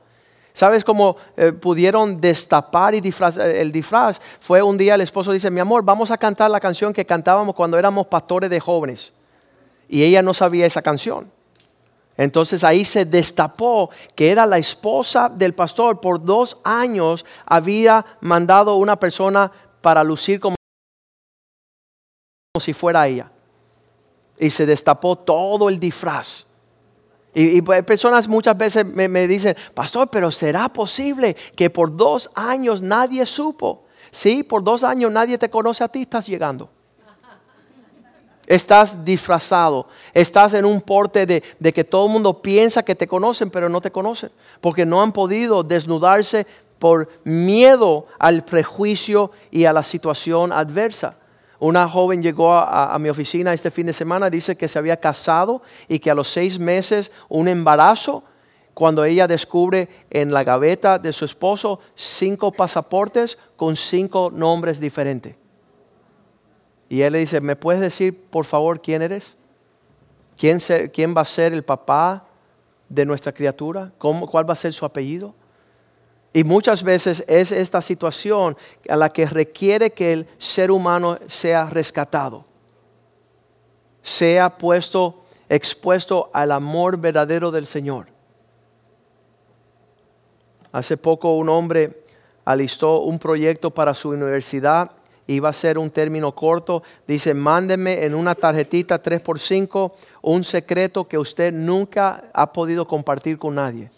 ¿Sabes 0.58 0.84
cómo 0.84 1.18
eh, 1.36 1.52
pudieron 1.52 2.20
destapar 2.20 2.96
y 2.96 2.98
eh, 2.98 3.62
el 3.62 3.72
disfraz? 3.72 4.20
Fue 4.40 4.60
un 4.64 4.76
día 4.76 4.96
el 4.96 5.02
esposo 5.02 5.32
dice, 5.32 5.52
mi 5.52 5.60
amor, 5.60 5.84
vamos 5.84 6.10
a 6.10 6.18
cantar 6.18 6.50
la 6.50 6.60
canción 6.60 6.94
que 6.94 7.06
cantábamos 7.06 7.54
cuando 7.54 7.78
éramos 7.78 8.08
pastores 8.08 8.50
de 8.50 8.60
jóvenes. 8.60 9.14
Y 9.88 10.02
ella 10.02 10.24
no 10.24 10.34
sabía 10.34 10.66
esa 10.66 10.82
canción. 10.82 11.32
Entonces 12.18 12.64
ahí 12.64 12.84
se 12.84 13.06
destapó 13.06 13.92
que 14.16 14.32
era 14.32 14.48
la 14.48 14.58
esposa 14.58 15.30
del 15.30 15.54
pastor. 15.54 16.02
Por 16.02 16.26
dos 16.26 16.58
años 16.64 17.24
había 17.46 18.04
mandado 18.20 18.78
una 18.78 18.96
persona 19.00 19.52
para 19.88 20.04
lucir 20.04 20.38
como 20.42 20.58
si 22.60 22.74
fuera 22.74 23.08
ella. 23.08 23.32
Y 24.38 24.50
se 24.50 24.66
destapó 24.66 25.16
todo 25.16 25.70
el 25.70 25.80
disfraz. 25.80 26.46
Y, 27.34 27.62
personas 27.62 28.28
muchas 28.28 28.58
veces 28.58 28.86
me, 28.86 29.08
me, 29.08 29.30
dicen, 29.30 29.56
pastor, 29.74 30.10
pero 30.10 30.30
¿será 30.30 30.68
posible 30.68 31.38
que 31.56 31.70
por 31.70 31.96
dos 31.96 32.30
años 32.36 32.82
nadie 32.82 33.26
supo? 33.26 33.86
Sí, 34.12 34.44
por 34.44 34.62
dos 34.62 34.84
años 34.84 35.10
nadie 35.10 35.38
te 35.38 35.50
conoce 35.50 35.86
a 35.86 35.88
ti, 35.88 36.02
estás 36.02 36.28
llegando. 36.28 36.70
Estás 38.46 39.06
disfrazado, 39.06 39.88
estás 40.14 40.54
en 40.54 40.66
un 40.66 40.82
porte 40.82 41.26
de, 41.26 41.42
de 41.60 41.72
que 41.72 41.86
todo 41.86 42.08
el 42.08 42.12
mundo 42.12 42.42
piensa 42.42 42.84
que 42.84 42.96
te 42.96 43.08
conocen, 43.08 43.50
pero 43.50 43.70
no 43.70 43.80
te 43.80 43.92
conocen, 43.92 44.32
porque 44.60 44.86
no 44.86 45.02
han 45.02 45.14
podido 45.14 45.64
desnudarse 45.64 46.46
por 46.80 47.10
miedo 47.24 48.06
al 48.20 48.44
prejuicio 48.44 49.32
y 49.52 49.66
a 49.66 49.74
la 49.74 49.84
situación 49.84 50.52
adversa. 50.52 51.18
Una 51.60 51.88
joven 51.90 52.22
llegó 52.22 52.54
a, 52.54 52.98
mi 53.00 53.10
oficina 53.10 53.54
este 53.54 53.72
fin 53.72 53.88
de 53.88 53.94
semana, 53.94 54.30
dice 54.30 54.56
que 54.56 54.68
se 54.68 54.78
había 54.78 54.98
casado 54.98 55.62
y 55.88 56.00
que 56.00 56.12
a 56.12 56.16
los 56.16 56.28
seis 56.28 56.60
meses 56.60 57.12
un 57.30 57.48
embarazo, 57.48 58.24
cuando 58.76 59.04
ella 59.04 59.28
descubre 59.28 59.90
en 60.12 60.32
la 60.32 60.44
gaveta 60.44 61.00
de 61.00 61.12
su 61.12 61.26
esposo 61.26 61.80
cinco 61.96 62.52
pasaportes 62.52 63.40
con 63.56 63.76
cinco 63.76 64.30
nombres 64.32 64.80
diferentes. 64.80 65.36
Y 66.88 67.02
él 67.02 67.14
le 67.14 67.20
dice, 67.20 67.42
¿me 67.42 67.56
puedes 67.56 67.82
decir 67.82 68.16
por 68.30 68.46
favor 68.46 68.80
quién 68.80 69.02
eres? 69.02 69.36
¿Quién, 70.38 70.60
va 71.18 71.22
a 71.22 71.26
ser 71.26 71.54
el 71.54 71.64
papá 71.64 72.28
de 72.88 73.04
nuestra 73.06 73.34
criatura? 73.34 73.92
¿Cómo, 73.98 74.28
¿Cuál 74.28 74.48
va 74.48 74.54
a 74.54 74.56
ser 74.56 74.72
su 74.72 74.86
apellido? 74.86 75.34
Y 76.34 76.44
muchas 76.44 76.84
veces 76.84 77.24
es 77.28 77.52
esta 77.52 77.82
situación 77.82 78.56
a 78.90 78.96
la 78.96 79.12
que 79.12 79.26
requiere 79.26 79.92
que 79.92 80.14
el 80.14 80.28
ser 80.38 80.72
humano 80.72 81.18
sea 81.28 81.70
rescatado, 81.70 82.46
sea 84.02 84.58
puesto, 84.58 85.24
expuesto 85.50 86.30
al 86.34 86.52
amor 86.52 86.98
verdadero 86.98 87.50
del 87.52 87.66
Señor. 87.66 88.08
Hace 90.72 90.98
poco 90.98 91.36
un 91.36 91.50
hombre 91.50 92.04
alistó 92.46 93.02
un 93.02 93.20
proyecto 93.20 93.72
para 93.72 93.94
su 93.94 94.10
universidad, 94.10 94.92
iba 95.28 95.50
a 95.50 95.54
ser 95.54 95.78
un 95.78 95.90
término 95.90 96.34
corto, 96.34 96.84
dice, 97.08 97.34
mándeme 97.34 98.04
en 98.04 98.16
una 98.16 98.36
tarjetita 98.36 99.02
3x5 99.02 99.92
un 100.22 100.44
secreto 100.44 101.08
que 101.08 101.18
usted 101.18 101.52
nunca 101.52 102.30
ha 102.34 102.54
podido 102.54 102.88
compartir 102.88 103.38
con 103.38 103.56
nadie. 103.56 103.90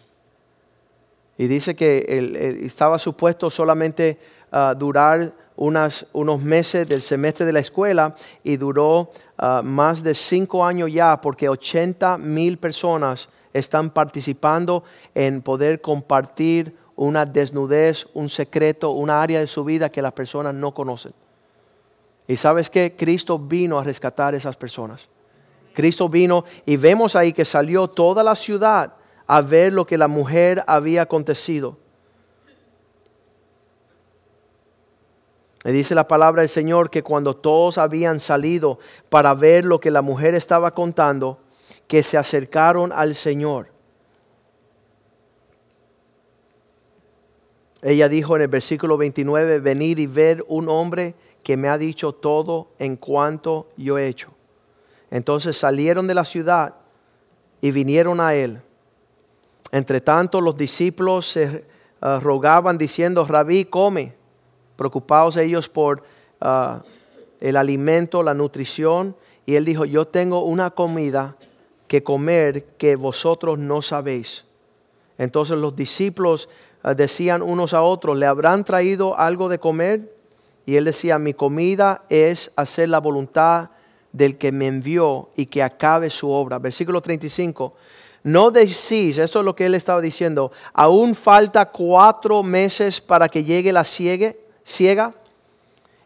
Y 1.39 1.47
dice 1.47 1.73
que 1.73 2.60
estaba 2.65 2.99
supuesto 2.99 3.49
solamente 3.49 4.19
ah, 4.52 4.75
durar 4.78 5.34
unos 5.56 6.43
meses 6.43 6.86
del 6.89 7.02
semestre 7.02 7.45
de 7.45 7.54
la 7.54 7.62
escuela 7.62 8.13
y 8.43 8.58
duró 8.58 9.10
ah, 9.38 9.62
más 9.63 10.04
de 10.04 10.13
cinco 10.15 10.65
años 10.65 10.91
ya 10.91 11.21
porque 11.21 11.47
80 11.47 12.17
mil 12.17 12.58
personas 12.58 13.30
están 13.54 13.89
participando 13.89 14.84
en 15.15 15.41
poder 15.41 15.80
compartir 15.80 16.75
una 16.97 17.25
desnudez, 17.25 18.06
un 18.13 18.28
secreto, 18.28 18.91
una 18.91 19.21
área 19.21 19.39
de 19.39 19.47
su 19.47 19.63
vida 19.63 19.89
que 19.89 20.02
las 20.02 20.12
personas 20.12 20.54
no 20.54 20.73
conocen. 20.73 21.13
Y 22.28 22.36
sabes 22.36 22.69
que 22.69 22.97
Cristo 22.97 23.39
vino 23.39 23.80
a 23.80 23.84
rescatar 23.86 24.34
a 24.34 24.38
esas 24.38 24.58
personas. 24.58 25.08
Cristo 25.73 26.10
vino 26.10 26.43
y 26.65 26.75
vemos 26.75 27.15
ahí 27.15 27.32
que 27.32 27.45
salió 27.45 27.88
toda 27.88 28.25
la 28.25 28.36
ciudad 28.36 28.98
a 29.31 29.41
ver 29.41 29.73
lo 29.73 29.85
que 29.85 29.99
la 29.99 30.07
mujer 30.07 30.63
había 30.65 31.03
acontecido. 31.03 31.77
Y 35.63 35.71
dice 35.71 35.93
la 35.93 36.07
palabra 36.07 36.41
del 36.41 36.49
Señor 36.49 36.89
que 36.89 37.03
cuando 37.03 37.35
todos 37.35 37.77
habían 37.77 38.19
salido 38.19 38.79
para 39.09 39.35
ver 39.35 39.65
lo 39.65 39.79
que 39.79 39.91
la 39.91 40.01
mujer 40.01 40.33
estaba 40.33 40.73
contando, 40.73 41.37
que 41.87 42.01
se 42.01 42.17
acercaron 42.17 42.91
al 42.91 43.13
Señor. 43.13 43.71
Ella 47.83 48.09
dijo 48.09 48.35
en 48.35 48.41
el 48.41 48.47
versículo 48.47 48.97
29, 48.97 49.59
venir 49.59 49.99
y 49.99 50.07
ver 50.07 50.43
un 50.47 50.69
hombre 50.69 51.13
que 51.43 51.55
me 51.55 51.69
ha 51.69 51.77
dicho 51.77 52.13
todo 52.13 52.69
en 52.79 52.95
cuanto 52.95 53.69
yo 53.77 53.99
he 53.99 54.07
hecho. 54.07 54.31
Entonces 55.11 55.55
salieron 55.55 56.07
de 56.07 56.15
la 56.15 56.25
ciudad 56.25 56.77
y 57.61 57.69
vinieron 57.69 58.21
a 58.21 58.33
él. 58.33 58.63
Entre 59.71 60.01
tanto, 60.01 60.41
los 60.41 60.58
discípulos 60.58 61.27
se 61.27 61.65
ah, 62.01 62.19
rogaban 62.21 62.77
diciendo, 62.77 63.25
Rabí, 63.25 63.65
come, 63.65 64.13
preocupados 64.75 65.38
ellos 65.38 65.69
por 65.69 66.03
ah, 66.41 66.82
el 67.39 67.55
alimento, 67.55 68.23
la 68.23 68.34
nutrición. 68.34 69.15
Y 69.45 69.55
él 69.55 69.65
dijo, 69.65 69.86
yo 69.86 70.08
tengo 70.08 70.43
una 70.43 70.71
comida 70.71 71.36
que 71.88 72.03
comer 72.03 72.65
que 72.77 72.95
vosotros 72.95 73.58
no 73.60 73.82
sabéis. 73.82 74.45
Entonces 75.17 75.58
los 75.58 75.75
discípulos 75.75 76.49
ah, 76.82 76.93
decían 76.93 77.41
unos 77.41 77.73
a 77.73 77.82
otros, 77.82 78.17
¿le 78.17 78.25
habrán 78.25 78.63
traído 78.63 79.17
algo 79.17 79.49
de 79.49 79.60
comer? 79.60 80.15
Y 80.65 80.75
él 80.77 80.86
decía, 80.86 81.19
mi 81.19 81.34
comida 81.34 82.03
es 82.10 82.51
hacer 82.55 82.89
la 82.89 82.99
voluntad 82.99 83.71
del 84.12 84.38
que 84.38 84.51
me 84.51 84.67
envió 84.67 85.29
y 85.36 85.45
que 85.45 85.63
acabe 85.63 86.10
su 86.10 86.29
obra. 86.29 86.60
Versículo 86.60 87.01
35. 87.01 87.73
No 88.23 88.51
decís, 88.51 89.17
esto 89.17 89.39
es 89.39 89.45
lo 89.45 89.55
que 89.55 89.65
él 89.65 89.75
estaba 89.75 90.01
diciendo, 90.01 90.51
aún 90.73 91.15
falta 91.15 91.65
cuatro 91.71 92.43
meses 92.43 92.99
para 92.99 93.29
que 93.29 93.43
llegue 93.43 93.71
la 93.71 93.84
ciega. 93.84 94.36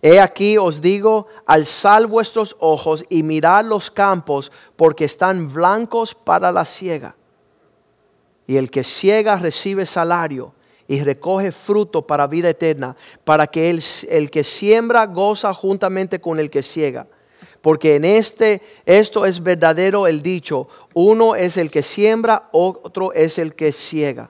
He 0.02 0.20
aquí 0.20 0.58
os 0.58 0.82
digo, 0.82 1.28
alzad 1.46 2.08
vuestros 2.08 2.56
ojos 2.60 3.06
y 3.10 3.24
mirad 3.24 3.66
los 3.66 3.90
campos, 3.90 4.52
porque 4.76 5.06
están 5.06 5.52
blancos 5.52 6.14
para 6.14 6.52
la 6.52 6.66
ciega. 6.66 7.16
Y 8.46 8.58
el 8.58 8.70
que 8.70 8.84
ciega 8.84 9.38
recibe 9.38 9.86
salario 9.86 10.54
y 10.88 11.02
recoge 11.02 11.52
fruto 11.52 12.06
para 12.06 12.28
vida 12.28 12.50
eterna, 12.50 12.96
para 13.24 13.48
que 13.48 13.70
el, 13.70 13.82
el 14.10 14.30
que 14.30 14.44
siembra 14.44 15.06
goza 15.06 15.54
juntamente 15.54 16.20
con 16.20 16.40
el 16.40 16.50
que 16.50 16.62
ciega 16.62 17.08
porque 17.64 17.96
en 17.96 18.04
este, 18.04 18.62
esto 18.86 19.26
es 19.26 19.42
verdadero 19.42 20.06
el 20.06 20.22
dicho, 20.22 20.68
uno 20.94 21.34
es 21.34 21.56
el 21.56 21.72
que 21.72 21.82
siembra, 21.82 22.50
otro 22.52 23.14
es 23.14 23.38
el 23.38 23.56
que 23.56 23.72
ciega. 23.72 24.30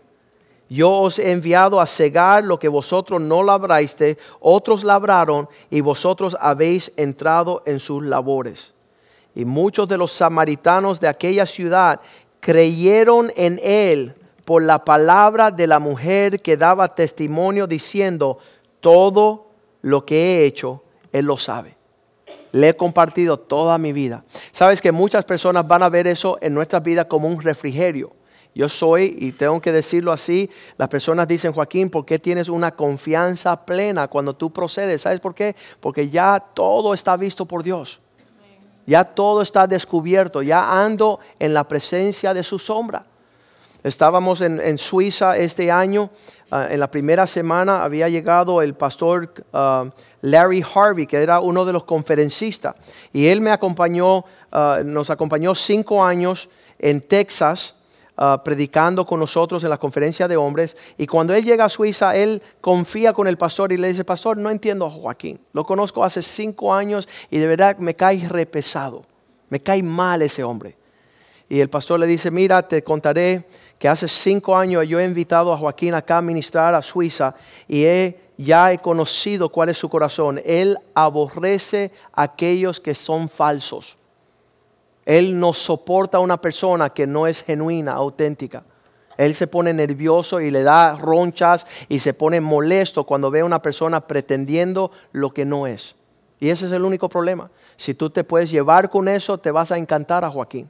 Yo 0.69 0.91
os 0.91 1.17
he 1.17 1.32
enviado 1.32 1.82
a 1.82 1.88
cegar 1.88 2.43
lo 2.43 2.60
que 2.60 2.67
vosotros 2.67 3.19
no 3.19 3.41
labraste, 3.41 4.19
otros 4.39 4.84
labraron 4.84 5.50
y 5.72 5.82
vosotros 5.82 6.38
habéis 6.39 6.93
entrado 6.96 7.63
en 7.65 7.80
sus 7.80 8.04
labores. 8.04 8.72
Y 9.34 9.46
muchos 9.46 9.88
de 9.88 9.98
los 9.98 10.12
samaritanos 10.12 11.00
de 11.00 11.08
aquella 11.08 11.48
ciudad 11.48 12.02
creyeron 12.39 13.32
en 13.36 13.60
él 13.63 14.13
por 14.46 14.62
la 14.62 14.86
palabra 14.86 15.50
de 15.50 15.65
la 15.65 15.80
mujer 15.80 16.39
que 16.39 16.56
daba 16.56 16.93
testimonio 16.93 17.65
diciendo, 17.65 18.38
todo 18.80 19.48
lo 19.82 20.06
que 20.06 20.22
he 20.22 20.46
hecho, 20.46 20.84
él 21.12 21.26
lo 21.26 21.36
sabe 21.36 21.83
le 22.52 22.69
he 22.69 22.76
compartido 22.76 23.38
toda 23.38 23.78
mi 23.78 23.93
vida. 23.93 24.24
Sabes 24.52 24.82
que 24.82 24.91
muchas 24.91 25.26
personas 25.26 25.67
van 25.67 25.84
a 25.84 25.89
ver 25.89 26.08
eso 26.08 26.38
en 26.41 26.54
nuestras 26.54 26.84
vidas 26.84 27.08
como 27.08 27.28
un 27.28 27.41
refrigerio. 27.41 28.13
Yo 28.56 28.69
soy, 28.69 29.15
y 29.19 29.32
tengo 29.32 29.60
que 29.60 29.72
decirlo 29.72 30.12
así, 30.12 30.50
las 30.78 30.88
personas 30.88 31.28
dicen, 31.28 31.54
Joaquín, 31.54 31.89
¿por 31.89 32.06
qué 32.06 32.19
tienes 32.19 32.50
una 32.50 32.72
confianza 32.72 33.65
plena 33.65 34.08
cuando 34.08 34.36
tú 34.36 34.54
procedes? 34.54 35.02
¿Sabes 35.02 35.19
por 35.19 35.34
qué? 35.34 35.56
Porque 35.80 36.10
ya 36.10 36.39
todo 36.54 36.93
está 36.93 37.17
visto 37.17 37.46
por 37.46 37.63
Dios. 37.63 38.00
Ya 38.86 39.04
todo 39.06 39.41
está 39.41 39.65
descubierto, 39.65 40.41
ya 40.41 40.84
ando 40.84 41.19
en 41.39 41.54
la 41.54 41.67
presencia 41.67 42.34
de 42.34 42.43
su 42.43 42.60
sombra. 42.60 43.06
Estábamos 43.84 44.39
en, 44.39 44.78
Suiza 44.78 45.38
este 45.38 45.69
año, 45.69 46.10
ah, 46.52 46.67
en 46.72 46.80
la 46.80 46.89
primera 46.89 47.28
semana 47.28 47.84
había 47.84 48.08
llegado 48.08 48.62
el 48.62 48.76
pastor 48.76 49.34
ah, 49.52 49.89
Larry 50.22 50.63
Harvey, 50.74 51.06
que 51.06 51.17
era 51.17 51.41
uno 51.41 51.65
de 51.65 51.74
los 51.74 51.84
conferencistas, 51.84 52.76
y 53.12 53.28
él 53.28 53.41
me 53.41 53.52
acompañó, 53.52 54.24
ah, 54.54 54.80
nos 54.86 55.10
acompañó 55.10 55.54
cinco 55.54 56.04
años 56.04 56.50
en 56.80 57.02
Texas, 57.02 57.76
predicando 58.46 59.08
con 59.08 59.19
nosotros 59.19 59.63
en 59.63 59.72
la 59.72 59.80
conferencia 59.80 60.28
de 60.28 60.38
hombres. 60.38 60.78
Y 61.00 61.08
cuando 61.08 61.34
él 61.34 61.43
llega 61.43 61.65
a 61.65 61.69
Suiza, 61.69 62.15
él 62.15 62.43
confía 62.62 63.12
con 63.12 63.26
el 63.28 63.38
pastor 63.38 63.74
y 63.74 63.78
le 63.78 63.88
dice, 63.88 64.06
pastor, 64.06 64.38
no 64.38 64.52
entiendo 64.52 64.86
a 64.86 64.89
Joaquín. 64.91 65.39
Lo 65.52 65.65
conozco 65.65 66.04
hace 66.04 66.22
cinco 66.22 66.76
años 66.76 67.10
y 67.32 67.39
de 67.39 67.48
verdad 67.48 67.76
me 67.80 67.96
cae 67.96 68.30
repesado. 68.30 69.02
Me 69.50 69.60
cae 69.60 69.82
mal 69.82 70.22
ese 70.22 70.43
hombre. 70.43 70.78
Y 71.50 71.60
el 71.60 71.69
pastor 71.69 72.00
le 72.00 72.08
dice, 72.08 72.32
mira, 72.32 72.67
te 72.67 72.84
contaré 72.84 73.46
que 73.84 73.89
hace 73.89 74.08
cinco 74.08 74.56
años 74.56 74.88
yo 74.88 74.98
he 74.98 75.04
invitado 75.04 75.52
a 75.52 75.58
Joaquín 75.58 75.93
acá 75.93 76.19
a 76.19 76.22
ministrar 76.22 76.74
a 76.74 76.82
Suiza 76.82 77.36
y 77.67 77.84
ya 78.38 78.72
he 78.72 78.78
conocido 78.78 79.50
cuál 79.50 79.67
es 79.67 79.78
su 79.78 79.89
corazón. 79.89 80.39
Él 80.46 80.78
aborrece 80.93 81.91
a 82.13 82.22
aquellos 82.22 82.80
que 82.80 82.96
son 82.96 83.28
falsos. 83.28 83.98
Él 85.04 85.38
no 85.38 85.52
soporta 85.52 86.15
a 86.15 86.22
una 86.22 86.39
persona 86.39 86.91
que 86.91 87.06
no 87.06 87.28
es 87.28 87.43
genuina, 87.43 87.91
auténtica. 87.91 88.63
Él 89.17 89.36
se 89.36 89.48
pone 89.48 89.74
nervioso 89.74 90.39
y 90.39 90.50
le 90.50 90.63
da 90.63 90.96
ronchas 90.96 91.67
y 91.89 92.00
se 92.00 92.13
pone 92.13 92.39
molesto 92.39 93.04
cuando 93.04 93.32
ve 93.32 93.41
a 93.41 93.46
una 93.46 93.62
persona 93.62 94.08
pretendiendo 94.08 94.91
lo 95.12 95.34
que 95.34 95.43
no 95.43 95.67
es. 95.67 95.98
Y 96.39 96.52
ese 96.52 96.67
es 96.67 96.72
el 96.72 96.86
único 96.86 97.10
problema. 97.10 97.52
Si 97.76 97.93
tú 97.93 98.10
te 98.10 98.24
puedes 98.24 98.50
llevar 98.50 98.89
con 98.89 99.10
eso, 99.10 99.39
te 99.39 99.52
vas 99.52 99.74
a 99.74 99.78
encantar 99.78 100.24
a 100.24 100.30
Joaquín. 100.30 100.69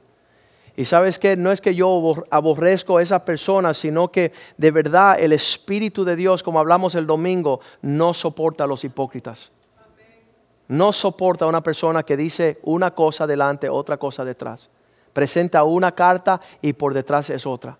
Y 0.76 0.84
sabes 0.86 1.18
que 1.18 1.36
no 1.36 1.52
es 1.52 1.60
que 1.60 1.74
yo 1.74 2.12
aborrezco 2.30 2.98
a 2.98 3.02
esa 3.02 3.24
persona, 3.24 3.74
sino 3.74 4.10
que 4.10 4.32
de 4.56 4.70
verdad 4.72 5.16
el 5.20 5.32
Espíritu 5.32 6.04
de 6.04 6.16
Dios, 6.16 6.42
como 6.42 6.58
hablamos 6.58 6.96
el 6.96 7.06
domingo, 7.06 7.60
no 7.82 8.12
soporta 8.12 8.64
a 8.64 8.66
los 8.66 8.82
hipócritas. 8.82 9.52
No 10.66 10.92
soporta 10.92 11.44
a 11.44 11.48
una 11.48 11.62
persona 11.62 12.02
que 12.02 12.16
dice 12.16 12.58
una 12.62 12.92
cosa 12.92 13.26
delante, 13.26 13.68
otra 13.68 13.98
cosa 13.98 14.24
detrás. 14.24 14.68
Presenta 15.12 15.62
una 15.62 15.92
carta 15.92 16.40
y 16.60 16.72
por 16.72 16.92
detrás 16.92 17.30
es 17.30 17.46
otra. 17.46 17.78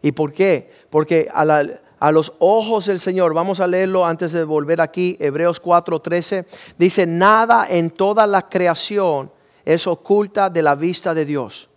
¿Y 0.00 0.12
por 0.12 0.32
qué? 0.32 0.70
Porque 0.90 1.28
a, 1.32 2.12
los 2.12 2.32
ojos 2.38 2.86
del 2.86 3.00
Señor, 3.00 3.34
vamos 3.34 3.58
a 3.58 3.66
leerlo 3.66 4.06
antes 4.06 4.30
de 4.30 4.44
volver 4.44 4.80
aquí, 4.80 5.16
Hebreos 5.18 5.60
4:13, 5.60 6.46
dice, 6.78 7.04
nada 7.04 7.66
en 7.68 7.90
toda 7.90 8.28
la 8.28 8.48
creación 8.48 9.32
es 9.64 9.88
oculta 9.88 10.50
de 10.50 10.62
la 10.62 10.76
vista 10.76 11.14
de 11.14 11.24
Dios. 11.24 11.68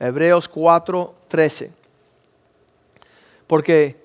Hebreos 0.00 0.48
4:13. 0.48 1.70
Porque 3.46 4.00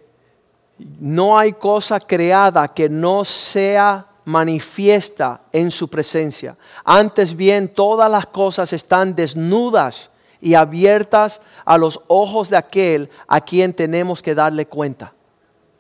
no 0.99 1.37
hay 1.37 1.53
cosa 1.53 1.99
creada 1.99 2.67
que 2.67 2.89
no 2.89 3.23
sea 3.23 4.05
manifiesta 4.25 5.41
en 5.51 5.71
su 5.71 5.87
presencia. 5.87 6.57
Antes 6.83 7.35
bien, 7.35 7.69
todas 7.69 8.11
las 8.11 8.25
cosas 8.25 8.73
están 8.73 9.15
desnudas 9.15 10.11
y 10.41 10.55
abiertas 10.55 11.41
a 11.63 11.77
los 11.77 12.01
ojos 12.07 12.49
de 12.49 12.57
aquel 12.57 13.09
a 13.27 13.39
quien 13.39 13.73
tenemos 13.73 14.21
que 14.21 14.35
darle 14.35 14.67
cuenta. 14.67 15.13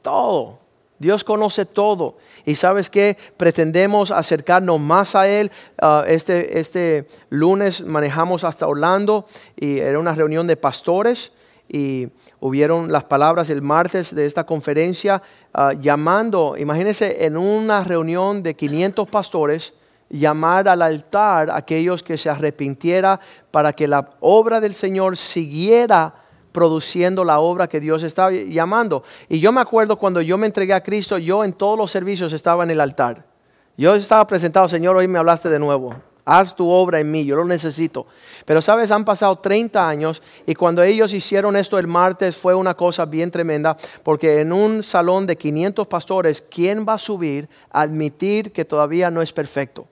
Todo. 0.01 0.64
Dios 0.99 1.23
conoce 1.23 1.65
todo. 1.65 2.17
Y 2.45 2.55
sabes 2.55 2.89
que 2.89 3.17
pretendemos 3.37 4.11
acercarnos 4.11 4.79
más 4.79 5.15
a 5.15 5.27
Él. 5.27 5.51
Ah, 5.81 6.03
este, 6.07 6.59
este 6.59 7.07
lunes 7.29 7.83
manejamos 7.85 8.43
hasta 8.43 8.67
Orlando 8.67 9.25
y 9.55 9.79
era 9.79 9.99
una 9.99 10.15
reunión 10.15 10.47
de 10.47 10.57
pastores 10.57 11.31
y 11.67 12.09
hubieron 12.39 12.91
las 12.91 13.05
palabras 13.05 13.49
el 13.49 13.61
martes 13.61 14.13
de 14.13 14.25
esta 14.25 14.45
conferencia 14.45 15.21
ah, 15.53 15.73
llamando, 15.73 16.55
imagínense 16.57 17.25
en 17.25 17.37
una 17.37 17.83
reunión 17.83 18.43
de 18.43 18.55
500 18.55 19.07
pastores, 19.09 19.73
llamar 20.09 20.67
al 20.67 20.83
altar 20.83 21.49
a 21.49 21.57
aquellos 21.57 22.03
que 22.03 22.17
se 22.17 22.29
arrepintiera 22.29 23.19
para 23.51 23.73
que 23.73 23.87
la 23.87 24.11
obra 24.19 24.59
del 24.59 24.75
Señor 24.75 25.17
siguiera 25.17 26.13
produciendo 26.55 27.25
la 27.25 27.39
obra 27.39 27.67
que 27.67 27.81
Dios 27.81 28.01
estaba 28.01 28.31
llamando. 28.31 29.03
Y 29.27 29.41
yo 29.41 29.51
me 29.51 29.59
acuerdo 29.59 29.97
cuando 29.97 30.21
yo 30.21 30.37
me 30.37 30.47
entregué 30.47 30.71
a 30.73 30.81
Cristo, 30.81 31.17
yo 31.17 31.43
en 31.43 31.51
todos 31.51 31.77
los 31.77 31.91
servicios 31.91 32.31
estaba 32.31 32.63
en 32.63 32.71
el 32.71 32.79
altar. 32.79 33.25
Yo 33.75 33.93
estaba 33.93 34.25
presentado, 34.25 34.69
Señor, 34.69 34.95
hoy 34.95 35.09
me 35.09 35.19
hablaste 35.19 35.49
de 35.49 35.59
nuevo. 35.59 35.93
Haz 36.23 36.55
tu 36.55 36.69
obra 36.69 37.01
en 37.01 37.11
mí, 37.11 37.25
yo 37.25 37.35
lo 37.35 37.43
necesito. 37.43 38.07
Pero 38.45 38.61
sabes, 38.61 38.89
han 38.89 39.03
pasado 39.03 39.37
30 39.37 39.85
años 39.85 40.23
y 40.47 40.55
cuando 40.55 40.81
ellos 40.81 41.13
hicieron 41.13 41.57
esto 41.57 41.77
el 41.77 41.87
martes 41.87 42.37
fue 42.37 42.55
una 42.55 42.73
cosa 42.73 43.05
bien 43.05 43.29
tremenda, 43.29 43.75
porque 44.01 44.39
en 44.39 44.53
un 44.53 44.81
salón 44.81 45.27
de 45.27 45.35
500 45.35 45.85
pastores, 45.87 46.41
¿quién 46.41 46.85
va 46.87 46.93
a 46.93 46.99
subir 46.99 47.49
a 47.69 47.81
admitir 47.81 48.53
que 48.53 48.63
todavía 48.63 49.11
no 49.11 49.21
es 49.21 49.33
perfecto? 49.33 49.87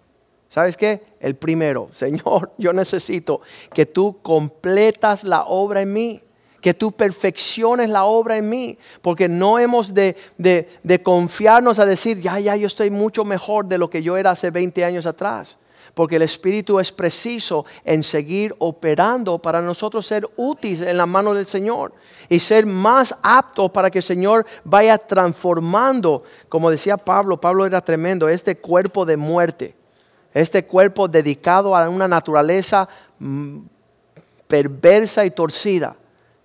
¿Sabes 0.47 0.77
qué? 0.77 1.03
El 1.19 1.35
primero, 1.35 1.89
Señor, 1.93 2.51
yo 2.59 2.73
necesito 2.73 3.41
que 3.73 3.87
tú 3.87 4.19
completas 4.21 5.23
la 5.23 5.45
obra 5.45 5.81
en 5.81 5.91
mí, 5.91 6.21
que 6.63 6.73
tú 6.73 6.91
perfecciones 6.91 7.89
la 7.89 8.05
obra 8.05 8.37
en 8.37 8.49
mí, 8.49 8.79
porque 9.03 9.29
no 9.29 9.59
hemos 9.59 9.93
de, 9.93 10.15
de, 10.39 11.03
confiarnos 11.03 11.77
a 11.77 11.85
decir, 11.85 12.19
ya, 12.19 12.39
ya, 12.39 12.55
yo 12.55 12.65
estoy 12.65 12.89
mucho 12.89 13.23
mejor 13.23 13.67
de 13.67 13.77
lo 13.77 13.91
que 13.91 14.01
yo 14.01 14.17
era 14.17 14.31
hace 14.31 14.49
20 14.49 14.83
años 14.83 15.05
atrás 15.05 15.59
porque 15.93 16.15
el 16.15 16.23
Espíritu 16.23 16.79
es 16.79 16.91
preciso 16.91 17.67
en 17.85 18.01
seguir 18.01 18.55
operando 18.57 19.37
para 19.37 19.61
nosotros 19.61 20.07
ser 20.07 20.27
útiles 20.37 20.81
en 20.81 20.97
la 20.97 21.05
mano 21.05 21.35
del 21.35 21.45
Señor 21.45 21.93
y 22.29 22.39
ser 22.39 22.65
más 22.65 23.15
aptos 23.21 23.69
para 23.69 23.91
que 23.91 23.99
el 23.99 24.03
Señor 24.03 24.43
vaya 24.63 24.97
transformando, 24.97 26.23
como 26.49 26.71
decía 26.71 26.97
Pablo, 26.97 27.39
Pablo 27.39 27.67
era 27.67 27.79
tremendo, 27.81 28.27
este 28.27 28.57
cuerpo 28.57 29.05
de 29.05 29.17
muerte 29.17 29.75
este 30.33 30.65
cuerpo 30.65 31.07
dedicado 31.07 31.75
a 31.75 31.87
una 31.87 32.07
naturaleza 32.07 32.87
mm, 33.19 33.59
perversa 34.47 35.25
y 35.25 35.31
torcida. 35.31 35.95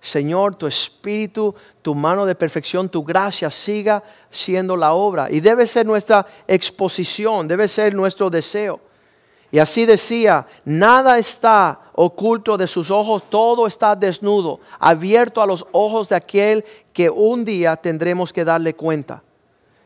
Señor, 0.09 0.55
tu 0.55 0.65
espíritu, 0.65 1.53
tu 1.83 1.93
mano 1.93 2.25
de 2.25 2.33
perfección, 2.33 2.89
tu 2.89 3.03
gracia 3.03 3.51
siga 3.51 4.03
siendo 4.31 4.75
la 4.75 4.93
obra. 4.93 5.27
Y 5.29 5.39
debe 5.39 5.67
ser 5.67 5.85
nuestra 5.85 6.25
exposición, 6.47 7.47
debe 7.47 7.67
ser 7.67 7.93
nuestro 7.93 8.31
deseo. 8.31 8.79
Y 9.51 9.59
así 9.59 9.85
decía, 9.85 10.47
nada 10.65 11.19
está 11.19 11.79
oculto 11.93 12.57
de 12.57 12.65
sus 12.65 12.89
ojos, 12.89 13.23
todo 13.29 13.67
está 13.67 13.95
desnudo, 13.95 14.59
abierto 14.79 15.43
a 15.43 15.45
los 15.45 15.63
ojos 15.73 16.09
de 16.09 16.15
aquel 16.15 16.65
que 16.91 17.07
un 17.07 17.45
día 17.45 17.75
tendremos 17.75 18.33
que 18.33 18.43
darle 18.43 18.73
cuenta. 18.73 19.21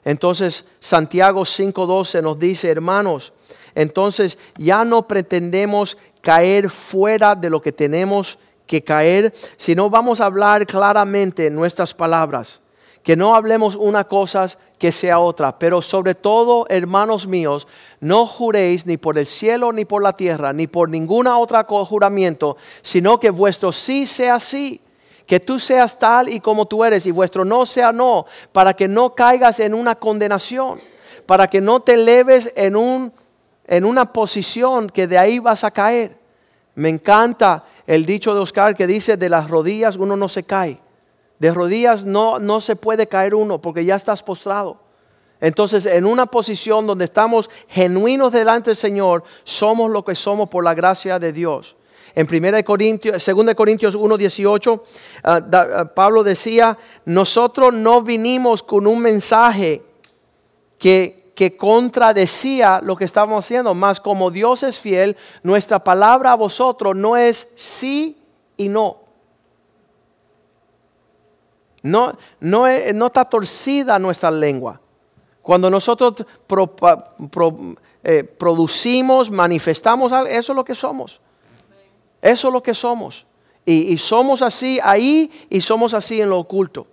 Entonces 0.05 0.63
Santiago 0.79 1.41
5:12 1.41 2.21
nos 2.21 2.39
dice, 2.39 2.69
hermanos, 2.69 3.33
entonces 3.75 4.37
ya 4.57 4.85
no 4.85 5.05
pretendemos 5.05 5.97
caer 6.21 6.69
fuera 6.69 7.35
de 7.35 7.49
lo 7.49 7.61
que 7.61 7.73
tenemos 7.73 8.37
que 8.65 8.83
caer, 8.83 9.33
sino 9.57 9.89
vamos 9.89 10.21
a 10.21 10.25
hablar 10.25 10.65
claramente 10.65 11.47
en 11.47 11.55
nuestras 11.55 11.93
palabras, 11.93 12.61
que 13.03 13.15
no 13.15 13.35
hablemos 13.35 13.75
una 13.75 14.05
cosa 14.05 14.47
que 14.79 14.91
sea 14.91 15.19
otra, 15.19 15.57
pero 15.59 15.81
sobre 15.81 16.15
todo, 16.15 16.65
hermanos 16.69 17.27
míos, 17.27 17.67
no 17.99 18.25
juréis 18.25 18.85
ni 18.85 18.97
por 18.97 19.17
el 19.17 19.27
cielo 19.27 19.71
ni 19.71 19.85
por 19.85 20.01
la 20.01 20.13
tierra, 20.13 20.53
ni 20.53 20.67
por 20.67 20.89
ninguna 20.89 21.37
otra 21.37 21.65
juramento, 21.65 22.57
sino 22.81 23.19
que 23.19 23.29
vuestro 23.29 23.71
sí 23.71 24.07
sea 24.07 24.39
sí. 24.39 24.81
Que 25.25 25.39
tú 25.39 25.57
seas 25.57 25.97
tal 25.97 26.27
y 26.27 26.41
como 26.41 26.65
tú 26.65 26.83
eres 26.83 27.05
y 27.05 27.11
vuestro 27.11 27.45
no 27.45 27.65
sea 27.65 27.93
no, 27.93 28.25
para 28.51 28.73
que 28.73 28.89
no 28.89 29.15
caigas 29.15 29.61
en 29.61 29.73
una 29.73 29.95
condenación, 29.95 30.81
para 31.25 31.47
que 31.47 31.61
no 31.61 31.79
te 31.79 31.95
leves 31.95 32.51
en 32.57 32.75
un 32.75 33.13
en 33.65 33.85
una 33.85 34.11
posición 34.11 34.89
que 34.89 35.07
de 35.07 35.17
ahí 35.17 35.39
vas 35.39 35.63
a 35.63 35.71
caer. 35.71 36.17
Me 36.75 36.89
encanta 36.89 37.63
el 37.87 38.05
dicho 38.05 38.33
de 38.33 38.39
Oscar 38.39 38.75
que 38.75 38.87
dice, 38.87 39.17
de 39.17 39.29
las 39.29 39.49
rodillas 39.49 39.97
uno 39.97 40.15
no 40.15 40.29
se 40.29 40.43
cae. 40.43 40.79
De 41.39 41.51
rodillas 41.51 42.05
no, 42.05 42.39
no 42.39 42.61
se 42.61 42.75
puede 42.75 43.07
caer 43.07 43.35
uno 43.35 43.61
porque 43.61 43.85
ya 43.85 43.95
estás 43.95 44.23
postrado. 44.23 44.79
Entonces, 45.41 45.85
en 45.85 46.05
una 46.05 46.25
posición 46.25 46.87
donde 46.87 47.03
estamos 47.03 47.49
genuinos 47.67 48.31
delante 48.31 48.69
del 48.69 48.77
Señor, 48.77 49.25
somos 49.43 49.91
lo 49.91 50.05
que 50.05 50.15
somos 50.15 50.47
por 50.47 50.63
la 50.63 50.73
gracia 50.73 51.19
de 51.19 51.33
Dios. 51.33 51.75
En 52.15 52.27
1 52.31 52.63
Corintios, 52.63 53.25
2 53.25 53.53
Corintios 53.55 53.95
1:18, 53.97 54.81
ah, 55.23 55.41
ah, 55.51 55.85
Pablo 55.93 56.23
decía, 56.23 56.77
nosotros 57.05 57.73
no 57.73 58.01
vinimos 58.01 58.63
con 58.63 58.87
un 58.87 58.99
mensaje 58.99 59.83
que 60.77 61.22
que 61.35 61.57
contradecía 61.57 62.79
lo 62.83 62.95
que 62.95 63.05
estábamos 63.05 63.45
haciendo. 63.45 63.73
Más 63.73 63.99
como 63.99 64.31
Dios 64.31 64.63
es 64.63 64.79
fiel, 64.79 65.17
nuestra 65.41 65.83
palabra 65.83 66.33
a 66.33 66.35
vosotros 66.35 66.95
no 66.95 67.17
es 67.17 67.51
sí 67.55 68.17
y 68.57 68.69
no. 68.69 68.97
No, 71.81 72.17
no, 72.39 72.65
no 72.93 73.05
está 73.07 73.25
torcida 73.25 73.99
nuestra 73.99 74.31
lengua. 74.31 74.79
Cuando 75.41 75.69
nosotros 75.69 76.25
eh, 78.03 78.23
producimos, 78.23 79.29
manifestamos, 79.29 80.13
eso 80.29 80.53
es 80.53 80.55
lo 80.55 80.63
que 80.63 80.75
somos. 80.75 81.19
Eso 82.21 82.47
es 82.47 82.53
lo 82.53 82.63
que 82.63 82.73
somos. 82.73 83.25
y 83.65 83.97
somos 83.97 84.41
así 84.41 84.79
ahí 84.83 85.31
y 85.49 85.59
somos 85.61 85.93
así 85.93 86.21
en 86.21 86.29
lo 86.29 86.39
oculto. 86.39 86.87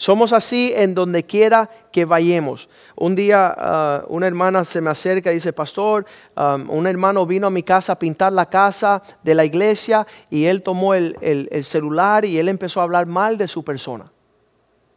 Somos 0.00 0.32
así 0.32 0.72
en 0.74 0.94
donde 0.94 1.26
quiera 1.26 1.68
que 1.92 2.06
vayamos. 2.06 2.70
Un 2.96 3.14
día 3.14 3.54
ah, 3.54 4.02
una 4.08 4.26
hermana 4.26 4.64
se 4.64 4.80
me 4.80 4.88
acerca 4.88 5.30
y 5.30 5.34
dice, 5.34 5.52
pastor, 5.52 6.06
un 6.68 6.86
hermano 6.86 7.26
vino 7.26 7.48
a 7.48 7.50
mi 7.50 7.62
casa 7.62 7.92
a 7.92 7.98
pintar 7.98 8.32
la 8.32 8.48
casa 8.48 9.02
de 9.22 9.34
la 9.34 9.44
iglesia 9.44 10.06
y 10.30 10.46
él 10.46 10.62
tomó 10.62 10.94
el, 10.94 11.50
celular 11.64 12.24
y 12.24 12.38
él 12.38 12.48
empezó 12.48 12.80
a 12.80 12.84
hablar 12.84 13.04
mal 13.04 13.36
de 13.36 13.46
su 13.46 13.62
persona. 13.62 14.10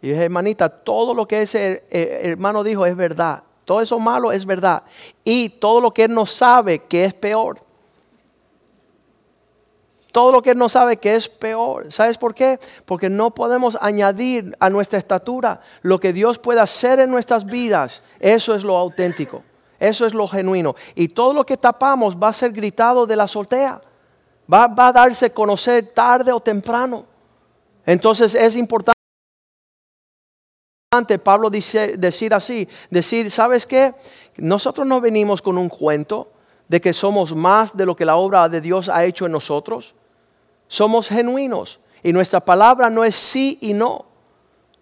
Y 0.01 0.07
dije, 0.07 0.23
hermanita, 0.23 0.69
todo 0.69 1.13
lo 1.13 1.27
que 1.27 1.41
ese 1.41 1.83
hermano 1.89 2.63
dijo 2.63 2.85
es 2.85 2.95
verdad. 2.95 3.43
Todo 3.65 3.81
eso 3.81 3.99
malo 3.99 4.31
es 4.31 4.45
verdad. 4.45 4.83
Y 5.25 5.49
todo 5.49 5.81
lo 5.81 5.93
que 5.93 6.05
él 6.05 6.13
no 6.13 6.25
sabe 6.25 6.79
que 6.79 7.03
es 7.03 7.13
peor 7.13 7.59
todo 10.13 10.31
lo 10.31 10.43
que 10.43 10.51
Él 10.51 10.57
no 10.59 10.69
sabe 10.69 10.97
que 10.97 11.15
es 11.15 11.27
peor. 11.27 11.91
¿Sabes 11.91 12.19
por 12.19 12.35
qué? 12.35 12.59
Porque 12.85 13.09
no 13.09 13.31
podemos 13.33 13.75
añadir 13.81 14.55
a 14.59 14.69
nuestra 14.69 14.99
estatura 14.99 15.59
lo 15.81 15.99
que 15.99 16.13
Dios 16.13 16.37
puede 16.37 16.61
hacer 16.61 16.99
en 16.99 17.09
nuestras 17.09 17.45
vidas. 17.45 18.03
Eso 18.19 18.53
es 18.53 18.63
lo 18.63 18.77
auténtico. 18.77 19.41
Eso 19.79 20.05
es 20.05 20.13
lo 20.13 20.27
genuino. 20.27 20.75
Y 20.93 21.09
todo 21.09 21.33
lo 21.33 21.43
que 21.47 21.57
tapamos 21.57 22.15
va 22.15 22.27
a 22.27 22.33
ser 22.33 22.51
gritado 22.51 23.07
de 23.07 23.15
la 23.15 23.27
soltea. 23.27 23.81
Va, 24.51 24.67
va 24.67 24.89
a 24.89 24.91
darse 24.91 25.25
a 25.25 25.33
conocer 25.33 25.87
tarde 25.87 26.31
o 26.31 26.39
temprano. 26.39 27.07
Entonces 27.83 28.35
es 28.35 28.55
importante. 28.55 28.93
Pablo 31.23 31.49
dice, 31.49 31.97
decir 31.97 32.35
así, 32.35 32.69
decir, 32.91 33.31
¿sabes 33.31 33.65
qué? 33.65 33.95
Nosotros 34.37 34.85
no 34.85 35.01
venimos 35.01 35.41
con 35.41 35.57
un 35.57 35.69
cuento 35.69 36.31
de 36.67 36.79
que 36.79 36.93
somos 36.93 37.35
más 37.35 37.75
de 37.75 37.87
lo 37.87 37.95
que 37.95 38.05
la 38.05 38.15
obra 38.15 38.47
de 38.47 38.61
Dios 38.61 38.89
ha 38.89 39.03
hecho 39.05 39.25
en 39.25 39.31
nosotros. 39.31 39.95
Somos 40.73 41.07
genuinos 41.07 41.79
y 42.01 42.11
nuestra 42.11 42.43
palabra 42.43 42.89
no 42.89 43.03
es 43.03 43.13
sí 43.13 43.59
y 43.61 43.73
no. 43.73 44.05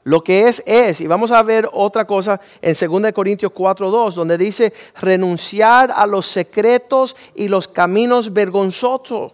Lo 0.06 0.24
que 0.24 0.48
es, 0.48 0.64
es. 0.66 1.02
Y 1.02 1.06
vamos 1.08 1.34
a 1.34 1.44
ver 1.44 1.70
otra 1.74 2.08
cosa 2.08 2.40
en 2.62 2.76
2 2.80 3.12
Corintios 3.12 3.52
4.2, 3.52 4.14
donde 4.14 4.38
dice 4.38 4.72
renunciar 5.02 5.92
a 5.94 6.06
los 6.08 6.28
secretos 6.28 7.14
y 7.36 7.50
los 7.50 7.68
caminos 7.68 8.32
vergonzosos. 8.32 9.34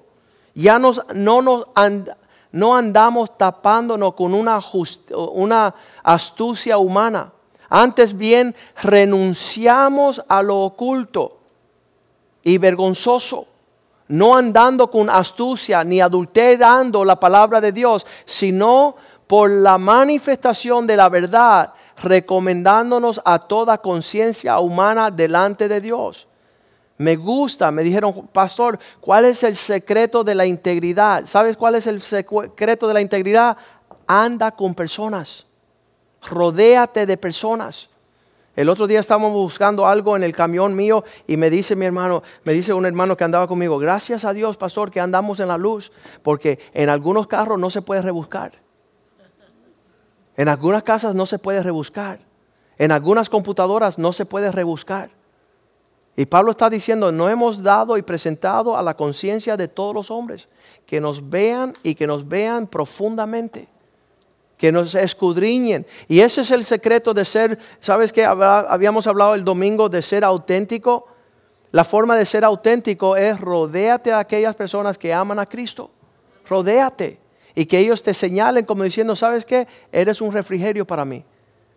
Ya 0.56 0.80
nos, 0.80 1.06
no 1.13 1.43
nos 1.43 1.67
no 2.52 2.76
andamos 2.76 3.38
tapándonos 3.38 4.15
con 4.15 4.34
una, 4.34 4.60
una 5.34 5.76
astucia 6.02 6.80
humana. 6.80 7.34
Antes 7.70 8.17
bien, 8.17 8.56
renunciamos 8.82 10.24
a 10.28 10.41
lo 10.41 10.62
oculto 10.62 11.38
y 12.41 12.58
vergonzoso, 12.58 13.46
no 14.08 14.38
andando 14.38 14.89
con 14.89 15.10
astucia 15.10 15.84
ni 15.84 16.02
adulterando 16.02 17.04
la 17.04 17.20
palabra 17.20 17.60
de 17.62 17.72
Dios, 17.72 18.06
sino 18.26 18.96
por 19.28 19.50
la 19.50 19.78
manifestación 19.78 20.88
de 20.88 20.96
la 20.96 21.10
verdad, 21.10 21.74
recomendándonos 22.02 23.22
a 23.26 23.39
toda 23.39 23.78
conciencia 23.78 24.60
humana 24.60 25.12
delante 25.12 25.67
de 25.67 25.82
Dios. 25.82 26.28
Me 26.98 27.15
gusta, 27.15 27.70
me 27.70 27.84
dijeron, 27.84 28.28
pastor, 28.32 28.80
¿cuál 29.02 29.26
es 29.26 29.43
el 29.43 29.56
secreto 29.56 30.24
de 30.24 30.34
la 30.34 30.46
integridad? 30.46 31.26
¿Sabes 31.28 31.56
cuál 31.56 31.76
es 31.76 31.86
el 31.86 32.02
secreto 32.02 32.88
de 32.88 32.93
la 32.93 33.02
integridad? 33.02 33.58
Anda 34.08 34.52
con 34.52 34.74
personas, 34.74 35.46
rodéate 36.24 37.06
de 37.06 37.17
personas. 37.17 37.89
El 38.58 38.70
otro 38.70 38.88
día 38.88 39.00
estábamos 39.00 39.34
buscando 39.34 39.86
algo 39.86 40.15
en 40.15 40.24
el 40.24 40.34
camión 40.34 40.76
mío 40.76 41.04
y 41.28 41.38
me 41.38 41.52
dice 41.52 41.76
mi 41.76 41.86
hermano, 41.86 42.24
me 42.43 42.54
dice 42.54 42.74
un 42.74 42.88
hermano 42.88 43.15
que 43.15 43.24
andaba 43.24 43.48
conmigo, 43.48 43.78
gracias 43.78 44.26
a 44.26 44.34
Dios, 44.34 44.58
pastor, 44.58 44.89
que 44.89 45.00
andamos 45.00 45.39
en 45.39 45.50
la 45.50 45.60
luz, 45.60 45.91
porque 46.24 46.58
en 46.74 46.89
algunos 46.89 47.28
carros 47.28 47.60
no 47.60 47.70
se 47.70 47.84
puede 47.84 48.02
rebuscar. 48.02 48.54
En 50.36 50.48
algunas 50.48 50.82
casas 50.82 51.13
no 51.13 51.28
se 51.28 51.38
puede 51.38 51.62
rebuscar. 51.62 52.20
En 52.80 52.91
algunas 52.91 53.30
computadoras 53.30 54.00
no 54.00 54.12
se 54.12 54.26
puede 54.26 54.52
rebuscar. 54.52 55.12
Y 56.15 56.26
Pablo 56.26 56.50
está 56.50 56.67
diciendo, 56.67 57.12
no 57.12 57.30
hemos 57.30 57.62
dado 57.62 57.96
y 57.96 58.02
presentado 58.02 58.76
a 58.76 58.82
la 58.82 58.96
conciencia 58.96 59.56
de 59.56 59.67
todos 59.67 59.93
los 59.93 60.10
hombres 60.10 60.50
que 60.88 61.00
nos 61.00 61.30
vean 61.30 61.76
y 61.84 61.93
que 61.93 62.08
nos 62.08 62.28
vean 62.28 62.65
profundamente, 62.65 63.70
que 64.58 64.72
nos 64.72 64.96
escudriñen. 64.96 65.86
Y 66.08 66.20
ese 66.20 66.41
es 66.41 66.52
el 66.52 66.63
secreto 66.65 67.13
de 67.13 67.24
ser, 67.24 67.60
¿sabes 67.80 68.12
qué? 68.12 68.26
Habíamos 68.26 69.08
hablado 69.08 69.36
el 69.36 69.43
domingo 69.43 69.88
de 69.88 70.02
ser 70.02 70.24
auténtico. 70.24 71.08
La 71.72 71.84
forma 71.84 72.17
de 72.17 72.26
ser 72.26 72.43
auténtico 72.43 73.15
es 73.15 73.39
rodéate 73.39 74.12
a 74.12 74.20
aquellas 74.20 74.56
personas 74.56 74.98
que 74.98 75.13
aman 75.13 75.39
a 75.39 75.46
Cristo. 75.46 75.91
Rodéate. 76.50 77.20
Y 77.54 77.65
que 77.65 77.80
ellos 77.80 78.04
te 78.04 78.13
señalen 78.13 78.65
como 78.65 78.84
diciendo, 78.84 79.15
¿sabes 79.15 79.46
qué? 79.46 79.67
Eres 79.91 80.22
un 80.22 80.32
refrigerio 80.32 80.86
para 80.86 81.06
mí. 81.06 81.24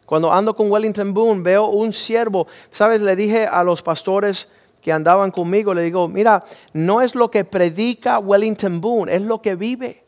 Cuando 0.07 0.33
ando 0.33 0.55
con 0.57 0.71
Wellington 0.71 1.15
Boone, 1.15 1.43
veo 1.43 1.67
un 1.69 1.93
siervo. 1.93 2.47
¿Sabes? 2.71 3.01
Le 3.01 3.17
dije 3.17 3.47
a 3.47 3.63
los 3.63 3.83
pastores 3.83 4.49
que 4.81 4.93
andaban 4.93 5.31
conmigo, 5.31 5.75
le 5.75 5.83
digo, 5.83 6.09
mira, 6.09 6.43
no 6.73 7.03
es 7.03 7.15
lo 7.15 7.31
que 7.31 7.45
predica 7.45 8.19
Wellington 8.19 8.81
Boone, 8.81 9.15
es 9.15 9.23
lo 9.23 9.43
que 9.43 9.55
vive. 9.55 10.03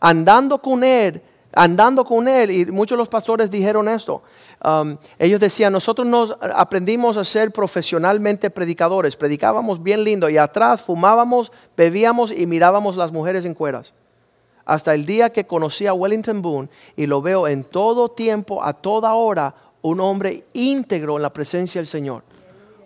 Andando 0.00 0.60
con 0.60 0.82
él, 0.82 1.22
andando 1.54 2.04
con 2.04 2.28
él, 2.28 2.50
y 2.50 2.66
muchos 2.66 2.96
de 2.96 3.00
los 3.00 3.08
pastores 3.08 3.50
dijeron 3.50 3.88
esto, 3.88 4.22
um, 4.64 4.96
ellos 5.18 5.40
decían, 5.40 5.72
nosotros 5.72 6.06
nos 6.06 6.36
aprendimos 6.40 7.16
a 7.16 7.24
ser 7.24 7.50
profesionalmente 7.50 8.50
predicadores, 8.50 9.16
predicábamos 9.16 9.82
bien 9.82 10.04
lindo 10.04 10.28
y 10.28 10.36
atrás 10.36 10.82
fumábamos, 10.82 11.52
bebíamos 11.76 12.30
y 12.30 12.46
mirábamos 12.46 12.96
las 12.96 13.12
mujeres 13.12 13.44
en 13.44 13.54
cueras 13.54 13.92
hasta 14.64 14.94
el 14.94 15.04
día 15.06 15.30
que 15.30 15.46
conocí 15.46 15.86
a 15.86 15.94
Wellington 15.94 16.42
Boone 16.42 16.68
y 16.96 17.06
lo 17.06 17.20
veo 17.20 17.46
en 17.48 17.64
todo 17.64 18.10
tiempo, 18.10 18.64
a 18.64 18.72
toda 18.72 19.14
hora, 19.14 19.54
un 19.82 20.00
hombre 20.00 20.44
íntegro 20.54 21.16
en 21.16 21.22
la 21.22 21.32
presencia 21.32 21.78
del 21.78 21.86
Señor. 21.86 22.22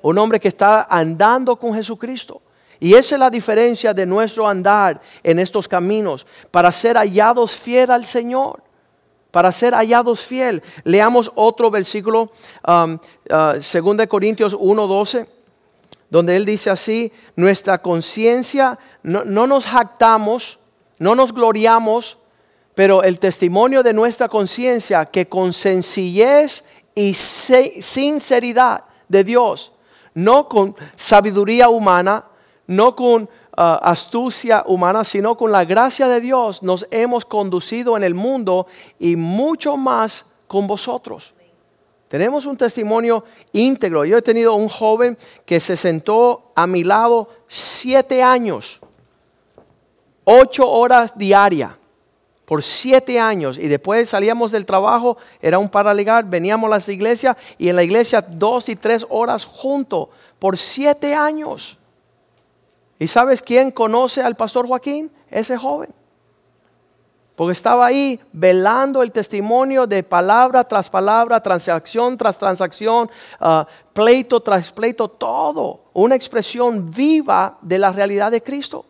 Un 0.02 0.18
hombre 0.18 0.40
que 0.40 0.48
está 0.48 0.86
andando 0.90 1.56
con 1.56 1.74
Jesucristo. 1.74 2.42
Y 2.80 2.94
esa 2.94 3.16
es 3.16 3.18
la 3.18 3.30
diferencia 3.30 3.92
de 3.92 4.06
nuestro 4.06 4.48
andar 4.48 5.00
en 5.22 5.38
estos 5.38 5.66
caminos, 5.66 6.26
para 6.50 6.70
ser 6.72 6.96
hallados 6.96 7.56
fiel 7.56 7.90
al 7.90 8.04
Señor. 8.04 8.62
Para 9.30 9.52
ser 9.52 9.74
hallados 9.74 10.24
fiel. 10.24 10.62
Leamos 10.84 11.30
otro 11.34 11.70
versículo, 11.70 12.32
2 12.64 12.98
um, 13.84 13.98
uh, 14.00 14.06
Corintios 14.08 14.56
1:12, 14.56 15.26
donde 16.08 16.34
él 16.34 16.46
dice 16.46 16.70
así, 16.70 17.12
nuestra 17.36 17.82
conciencia, 17.82 18.78
no 19.02 19.46
nos 19.46 19.66
jactamos 19.66 20.58
no 20.98 21.14
nos 21.14 21.32
gloriamos, 21.32 22.18
pero 22.74 23.02
el 23.02 23.18
testimonio 23.18 23.82
de 23.82 23.92
nuestra 23.92 24.28
conciencia 24.28 25.04
que 25.06 25.28
con 25.28 25.52
sencillez 25.52 26.64
y 26.94 27.14
sinceridad 27.14 28.84
de 29.08 29.24
Dios, 29.24 29.72
no 30.14 30.48
con 30.48 30.76
sabiduría 30.96 31.68
humana, 31.68 32.24
no 32.68 32.94
con 32.94 33.24
uh, 33.24 33.28
astucia 33.56 34.62
humana, 34.66 35.02
sino 35.02 35.36
con 35.36 35.50
la 35.50 35.64
gracia 35.64 36.06
de 36.06 36.20
Dios, 36.20 36.62
nos 36.62 36.86
hemos 36.92 37.24
conducido 37.24 37.96
en 37.96 38.04
el 38.04 38.14
mundo 38.14 38.68
y 39.00 39.16
mucho 39.16 39.76
más 39.76 40.26
con 40.46 40.68
vosotros. 40.68 41.34
Tenemos 42.06 42.46
un 42.46 42.56
testimonio 42.56 43.24
íntegro. 43.52 44.04
Yo 44.04 44.16
he 44.16 44.22
tenido 44.22 44.54
un 44.54 44.68
joven 44.68 45.18
que 45.44 45.58
se 45.58 45.76
sentó 45.76 46.52
a 46.54 46.66
mi 46.68 46.84
lado 46.84 47.28
siete 47.48 48.22
años 48.22 48.80
ocho 50.30 50.68
horas 50.68 51.16
diarias 51.16 51.72
por 52.44 52.62
siete 52.62 53.18
años 53.18 53.58
y 53.58 53.66
después 53.66 54.10
salíamos 54.10 54.52
del 54.52 54.66
trabajo, 54.66 55.16
era 55.40 55.58
un 55.58 55.70
paralegal, 55.70 56.24
veníamos 56.24 56.68
a 56.68 56.76
las 56.76 56.88
iglesias 56.90 57.34
y 57.56 57.70
en 57.70 57.76
la 57.76 57.82
iglesia 57.82 58.20
dos 58.20 58.68
y 58.68 58.76
tres 58.76 59.06
horas 59.08 59.46
juntos 59.46 60.08
por 60.38 60.58
siete 60.58 61.14
años. 61.14 61.77
¿Y 62.98 63.06
sabes 63.06 63.42
quién 63.42 63.70
conoce 63.70 64.22
al 64.22 64.36
pastor 64.36 64.66
Joaquín? 64.66 65.10
Ese 65.30 65.56
joven. 65.56 65.94
Porque 67.36 67.52
estaba 67.52 67.86
ahí 67.86 68.18
velando 68.32 69.00
el 69.00 69.12
testimonio 69.12 69.86
de 69.86 70.02
palabra 70.02 70.64
tras 70.64 70.90
palabra, 70.90 71.40
transacción 71.40 72.18
tras 72.18 72.36
transacción, 72.36 73.08
ah, 73.38 73.64
pleito 73.92 74.40
tras 74.40 74.72
pleito, 74.72 75.08
todo. 75.08 75.84
Una 75.92 76.16
expresión 76.16 76.90
viva 76.90 77.56
de 77.62 77.78
la 77.78 77.92
realidad 77.92 78.32
de 78.32 78.42
Cristo. 78.42 78.84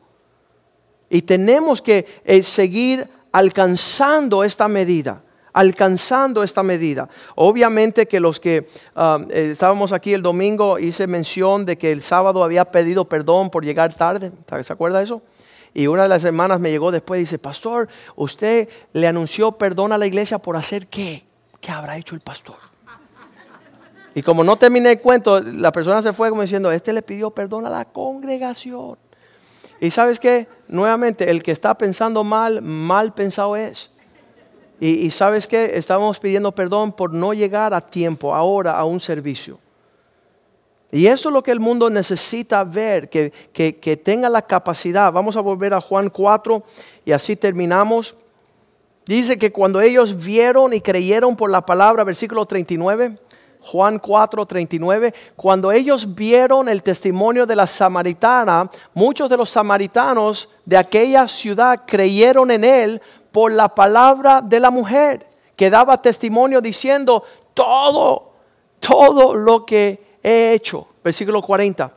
Y 1.11 1.23
tenemos 1.23 1.83
que 1.83 2.07
eh, 2.25 2.43
seguir 2.43 3.07
alcanzando 3.33 4.43
esta 4.43 4.67
medida 4.67 5.23
alcanzando 5.59 6.45
esta 6.45 6.63
medida. 6.63 7.09
Obviamente 7.35 8.07
que 8.07 8.21
los 8.21 8.39
que 8.39 8.69
um, 8.95 9.25
eh, 9.29 9.51
estábamos 9.51 9.93
aquí 9.93 10.15
el 10.15 10.23
domingo 10.23 10.79
hice 10.79 11.09
mención 11.09 11.67
de 11.67 11.77
que 11.77 11.91
el 11.91 12.01
sábado 12.01 12.45
había 12.45 12.67
pedido 12.67 13.07
perdón 13.07 13.51
por 13.51 13.65
llegar 13.65 13.93
tarde. 13.93 14.31
¿Se 14.63 14.73
acuerda 14.73 15.03
eso? 15.03 15.21
Y 15.75 15.89
una 15.89 16.05
de 16.05 16.11
las 16.11 16.23
hermanas 16.23 16.61
me 16.61 16.71
llegó 16.71 16.93
después 16.93 17.19
y 17.19 17.23
dice, 17.23 17.41
pastor, 17.41 17.89
usted 18.15 18.69
le 18.93 19.09
anunció 19.09 19.51
perdón 19.51 19.91
a 19.91 19.99
la 19.99 20.07
iglesia 20.07 20.39
por 20.39 20.57
hacer 20.57 20.87
qué? 20.87 21.25
¿Qué 21.61 21.73
habrá 21.73 21.97
hecho 21.97 22.15
el 22.15 22.21
pastor? 22.21 22.57
Y 24.15 24.23
como 24.23 24.45
no 24.45 24.57
terminé 24.57 24.93
el 24.93 25.01
cuento, 25.01 25.41
la 25.41 25.73
persona 25.73 26.03
se 26.03 26.13
fue 26.13 26.31
como 26.31 26.43
diciendo, 26.43 26.71
este 26.71 26.93
le 26.93 27.03
pidió 27.03 27.33
perdón 27.33 27.67
a 27.67 27.71
la 27.71 27.85
congregación. 27.85 28.97
Y 29.81 29.91
sabes 29.91 30.21
qué? 30.21 30.47
Nuevamente, 30.69 31.29
el 31.31 31.43
que 31.43 31.51
está 31.51 31.77
pensando 31.77 32.23
mal, 32.23 32.63
mal 32.63 33.13
pensado 33.13 33.57
es. 33.57 33.91
Y, 34.81 35.11
sabes 35.11 35.49
qué? 35.49 35.73
Estamos 35.75 36.19
pidiendo 36.21 36.53
perdón 36.53 36.93
por 36.93 37.13
no 37.13 37.35
llegar 37.35 37.75
a 37.75 37.81
tiempo, 37.81 38.35
ahora, 38.35 38.79
a 38.79 38.85
un 38.85 39.01
servicio. 39.01 39.59
Y 40.93 41.07
eso 41.07 41.29
es 41.29 41.33
lo 41.33 41.43
que 41.43 41.51
el 41.51 41.61
mundo 41.61 41.91
necesita 41.91 42.63
ver, 42.63 43.11
que, 43.11 43.33
que 43.53 43.97
tenga 43.97 44.29
la 44.29 44.43
capacidad. 44.43 45.13
Vamos 45.13 45.37
a 45.37 45.41
volver 45.41 45.75
a 45.75 45.81
Juan 45.81 46.09
4 46.09 46.63
y 47.05 47.13
así 47.13 47.35
terminamos. 47.35 48.15
Dice 49.05 49.37
que 49.37 49.51
cuando 49.51 49.81
ellos 49.81 50.25
vieron 50.25 50.73
y 50.73 50.81
creyeron 50.81 51.35
por 51.35 51.51
la 51.51 51.67
palabra, 51.67 52.05
versículo 52.05 52.47
39, 52.47 53.19
Juan 53.61 53.99
4, 53.99 54.47
39, 54.47 55.15
cuando 55.35 55.73
ellos 55.73 56.15
vieron 56.15 56.69
el 56.69 56.83
testimonio 56.83 57.45
de 57.45 57.57
la 57.57 57.67
samaritana, 57.67 58.71
muchos 58.95 59.29
de 59.29 59.37
los 59.37 59.51
samaritanos 59.51 60.49
de 60.65 60.77
aquella 60.77 61.27
ciudad 61.27 61.83
creyeron 61.87 62.51
en 62.51 62.65
él 62.65 63.03
por 63.39 63.53
la 63.53 63.73
palabra 63.73 64.41
de 64.41 64.59
la 64.59 64.69
mujer, 64.69 65.25
que 65.55 65.71
daba 65.71 66.03
testimonio 66.03 66.61
diciendo 66.61 67.23
todo, 67.55 68.33
todo 68.81 69.33
lo 69.33 69.65
que 69.65 70.17
he 70.25 70.55
hecho. 70.55 70.89
Versículo 71.05 71.41
40. 71.41 71.93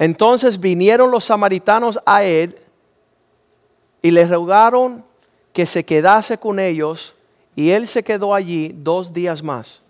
Entonces 0.00 0.58
vinieron 0.58 1.12
los 1.12 1.22
samaritanos 1.22 2.00
a 2.04 2.24
él 2.24 2.58
y 4.02 4.10
le 4.10 4.26
rogaron 4.26 5.04
que 5.52 5.66
se 5.66 5.84
quedase 5.84 6.36
con 6.36 6.58
ellos 6.58 7.14
y 7.54 7.70
él 7.70 7.86
se 7.86 8.02
quedó 8.02 8.34
allí 8.34 8.72
dos 8.74 9.12
días 9.12 9.40
más. 9.40 9.82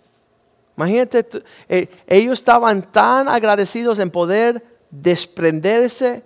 Imagínate, 0.77 1.25
eh, 1.69 1.89
ellos 2.05 2.37
estaban 2.37 2.83
tan 2.83 3.27
agradecidos 3.27 3.97
en 3.97 4.11
poder 4.11 4.63
desprenderse 4.91 6.23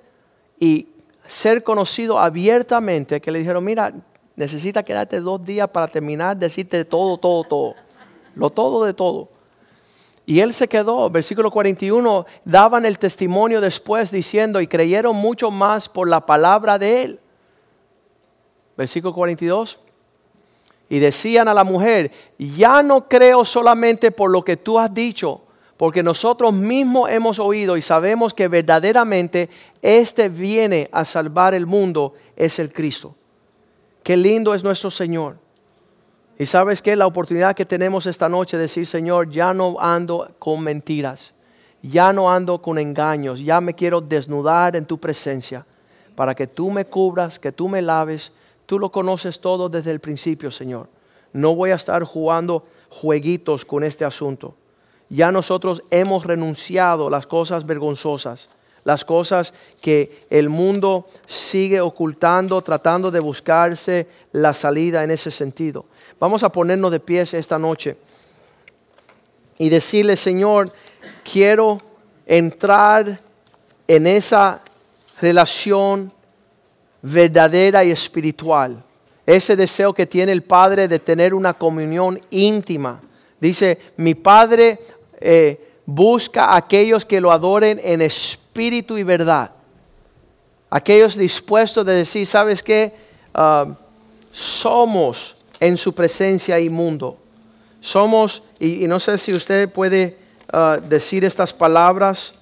y 0.60 0.90
ser 1.32 1.64
conocido 1.64 2.20
abiertamente 2.20 3.22
que 3.22 3.32
le 3.32 3.40
dijeron, 3.40 3.64
mira, 3.64 3.94
necesita 4.36 4.84
quedarte 4.84 5.22
dos 5.22 5.42
días 5.42 5.70
para 5.70 5.88
terminar, 5.88 6.36
decirte 6.36 6.84
todo, 6.84 7.18
todo, 7.18 7.46
todo. 7.46 7.76
Lo 8.36 8.50
todo 8.50 8.84
de 8.84 8.94
todo. 8.94 9.30
Y 10.26 10.42
él 10.42 10.54
se 10.54 10.68
quedó, 10.68 11.10
versículo 11.10 11.50
41, 11.50 12.26
daban 12.44 12.86
el 12.86 13.00
testimonio 13.00 13.62
después 13.62 14.12
diciendo, 14.12 14.60
y 14.60 14.68
creyeron 14.68 15.16
mucho 15.16 15.50
más 15.52 15.88
por 15.88 16.10
la 16.10 16.26
palabra 16.26 16.78
de 16.78 17.04
él. 17.04 17.20
Versículo 18.76 19.14
42. 19.14 19.80
Y 20.90 21.00
decían 21.00 21.48
a 21.48 21.54
la 21.54 21.64
mujer, 21.64 22.12
ya 22.38 22.84
no 22.84 23.08
creo 23.08 23.46
solamente 23.46 24.12
por 24.12 24.30
lo 24.30 24.44
que 24.44 24.58
tú 24.58 24.78
has 24.78 24.94
dicho, 24.94 25.44
porque 25.82 26.04
nosotros 26.04 26.54
mismos 26.54 27.10
hemos 27.10 27.40
oído 27.40 27.76
y 27.76 27.82
sabemos 27.82 28.36
que 28.36 28.48
verdaderamente 28.48 29.50
este 29.82 30.30
viene 30.30 30.88
a 30.92 31.06
salvar 31.06 31.56
el 31.56 31.66
mundo, 31.66 32.14
es 32.36 32.60
el 32.60 32.72
Cristo. 32.72 33.16
Qué 34.04 34.16
lindo 34.16 34.54
es 34.54 34.64
nuestro 34.64 34.92
Señor. 34.92 35.40
Y 36.38 36.46
sabes 36.46 36.84
que 36.84 36.96
la 36.96 37.08
oportunidad 37.08 37.56
que 37.56 37.66
tenemos 37.66 38.06
esta 38.06 38.30
noche 38.30 38.58
de 38.58 38.62
decir, 38.62 38.86
Señor, 38.86 39.32
ya 39.32 39.56
no 39.56 39.78
ando 39.80 40.30
con 40.38 40.62
mentiras, 40.62 41.34
ya 41.82 42.14
no 42.14 42.32
ando 42.32 42.62
con 42.62 42.78
engaños, 42.78 43.40
ya 43.40 43.60
me 43.60 43.74
quiero 43.74 44.02
desnudar 44.02 44.76
en 44.76 44.86
tu 44.86 45.00
presencia 45.00 45.66
para 46.16 46.36
que 46.36 46.46
tú 46.46 46.70
me 46.70 46.86
cubras, 46.86 47.40
que 47.40 47.52
tú 47.52 47.68
me 47.68 47.82
laves. 47.82 48.32
Tú 48.68 48.78
lo 48.78 48.92
conoces 48.92 49.40
todo 49.40 49.68
desde 49.68 49.90
el 49.90 50.00
principio, 50.00 50.52
Señor. 50.52 50.90
No 51.34 51.56
voy 51.56 51.72
a 51.72 51.76
estar 51.76 52.04
jugando 52.04 52.68
jueguitos 52.88 53.66
con 53.66 53.84
este 53.84 54.06
asunto. 54.06 54.54
Ya 55.12 55.32
nosotros 55.32 55.84
hemos 55.92 56.26
renunciado 56.26 57.08
a 57.08 57.12
las 57.12 57.28
cosas 57.28 57.68
vergonzosas 57.68 58.50
las 58.84 59.06
cosas 59.06 59.54
que 59.82 60.26
el 60.30 60.50
mundo 60.50 61.08
sigue 61.26 61.82
ocultando, 61.82 62.62
tratando 62.62 63.12
de 63.12 63.20
buscarse 63.20 64.08
la 64.32 64.54
salida 64.54 65.04
en 65.04 65.12
ese 65.12 65.32
sentido. 65.32 65.86
Vamos 66.20 66.44
a 66.44 66.52
ponernos 66.52 66.92
de 66.92 67.00
pies 67.00 67.34
esta 67.34 67.60
noche 67.60 67.98
y 69.58 69.70
decirle, 69.70 70.18
Señor, 70.18 70.74
quiero 71.24 71.78
entrar 72.26 73.22
en 73.88 74.08
esa 74.08 74.62
relación 75.20 76.12
verdadera 77.02 77.84
y 77.84 77.92
espiritual. 77.92 78.84
Ese 79.26 79.56
deseo 79.56 79.94
que 79.94 80.08
tiene 80.08 80.32
el 80.32 80.42
Padre 80.42 80.88
de 80.88 80.98
tener 80.98 81.34
una 81.36 81.54
comunión 81.54 82.20
íntima. 82.32 83.02
Dice, 83.40 83.78
mi 83.98 84.16
Padre... 84.16 84.80
Eh, 85.22 85.72
busca 85.86 86.46
a 86.46 86.58
aquellos 86.58 87.06
que 87.06 87.22
lo 87.22 87.32
adoren 87.32 87.80
en 87.84 88.02
espíritu 88.02 88.98
y 88.98 89.04
verdad. 89.04 89.52
Aquellos 90.70 91.16
dispuestos 91.16 91.86
de 91.86 91.94
decir, 91.94 92.26
¿sabes 92.26 92.64
qué? 92.64 92.94
Ah, 93.34 93.68
somos 94.32 95.36
en 95.60 95.78
su 95.78 95.94
presencia 95.94 96.60
inmundo. 96.60 97.18
Somos, 97.82 98.44
y, 98.60 98.88
no 98.88 99.00
sé 99.00 99.18
si 99.18 99.34
usted 99.34 99.72
puede 99.72 100.18
ah, 100.52 100.78
decir 100.82 101.26
estas 101.26 101.52
palabras, 101.52 102.34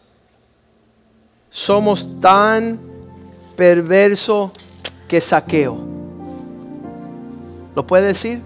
somos 1.50 2.08
tan 2.20 2.80
perverso 3.56 4.52
que 5.08 5.20
saqueo. 5.20 5.78
¿Lo 7.76 7.88
puede 7.88 8.08
decir? 8.08 8.42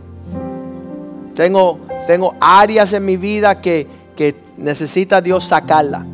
Tengo, 1.35 1.79
tengo 2.07 2.35
áreas 2.39 2.93
en 2.93 3.03
mi 3.03 3.17
vida 3.17 3.59
que, 3.59 3.87
que 4.15 4.35
necesita 4.57 5.21
Dios 5.21 5.43
sacarla 5.45 6.05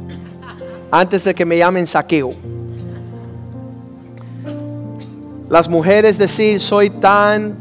antes 0.92 1.24
de 1.24 1.36
que 1.36 1.46
me 1.46 1.58
llamen 1.58 1.88
saqueo. 1.88 2.34
Las 5.50 5.68
mujeres 5.68 6.18
decir, 6.18 6.62
soy 6.62 6.92
tan, 6.92 7.56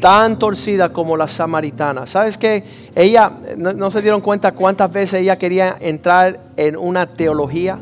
tan 0.00 0.38
torcida 0.38 0.92
como 0.92 1.16
la 1.16 1.28
samaritana. 1.28 2.06
¿Sabes 2.06 2.36
qué? 2.36 2.64
Ella, 2.94 3.30
no, 3.56 3.90
se 3.90 4.02
dieron 4.02 4.20
cuenta 4.20 4.52
cuántas 4.52 4.92
veces 4.92 5.20
ella 5.20 5.38
quería 5.38 5.76
entrar 5.80 6.40
en 6.56 6.76
una 6.76 7.06
teología. 7.06 7.78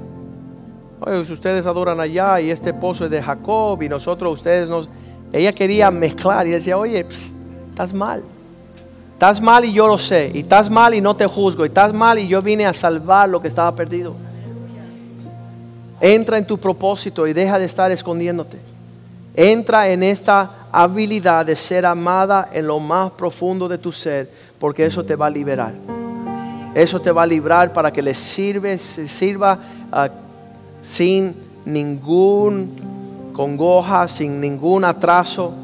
Oye, 1.01 1.21
ustedes 1.21 1.65
adoran 1.67 2.01
allá 2.01 2.41
y 2.41 2.51
este 2.51 2.75
pozo 2.75 3.07
es 3.07 3.11
de 3.11 3.23
Jacob 3.23 3.83
y 3.83 3.89
nosotros, 3.89 4.35
ustedes 4.35 4.69
nos... 4.69 4.89
Ella 5.33 5.53
quería 5.53 5.91
mezclar 5.91 6.47
y 6.47 6.51
decía, 6.51 6.79
oye, 6.79 7.05
estás 7.09 7.93
mal. 7.93 8.23
Estás 9.17 9.41
mal 9.41 9.65
y 9.65 9.73
yo 9.73 9.89
lo 9.89 9.97
sé. 9.97 10.31
Y 10.35 10.41
estás 10.41 10.69
mal 10.69 10.93
y 10.93 11.01
no 11.01 11.17
te 11.17 11.27
juzgo. 11.27 11.65
Y 11.65 11.69
estás 11.69 11.91
mal 11.95 12.19
y 12.19 12.29
yo 12.29 12.43
vine 12.43 12.67
a 12.67 12.75
salvar 12.75 13.27
lo 13.31 13.41
que 13.41 13.49
estaba 13.49 13.75
perdido. 13.75 14.15
Entra 16.03 16.37
en 16.37 16.47
tu 16.47 16.59
propósito 16.59 17.27
y 17.27 17.33
deja 17.33 17.59
de 17.59 17.65
estar 17.65 17.91
escondiéndote. 17.91 18.59
Entra 19.35 19.89
en 19.89 20.03
esta 20.03 20.69
habilidad 20.71 21.47
de 21.47 21.57
ser 21.57 21.87
amada 21.87 22.51
en 22.53 22.67
lo 22.67 22.79
más 22.79 23.11
profundo 23.13 23.69
de 23.69 23.79
tu 23.79 23.91
ser, 23.91 24.31
porque 24.59 24.85
eso 24.85 25.03
te 25.03 25.17
va 25.17 25.29
a 25.29 25.31
liberar. 25.31 25.73
Eso 26.75 27.01
te 27.01 27.11
va 27.11 27.23
a 27.23 27.27
librar 27.27 27.73
para 27.73 27.91
que 27.91 28.03
le 28.03 28.15
sirve, 28.15 28.77
sirva 28.77 29.59
ah, 29.91 30.11
sin 30.85 31.35
ningún 31.65 33.33
congoja, 33.33 34.09
sin 34.09 34.39
ningún 34.43 34.85
atraso 34.85 35.55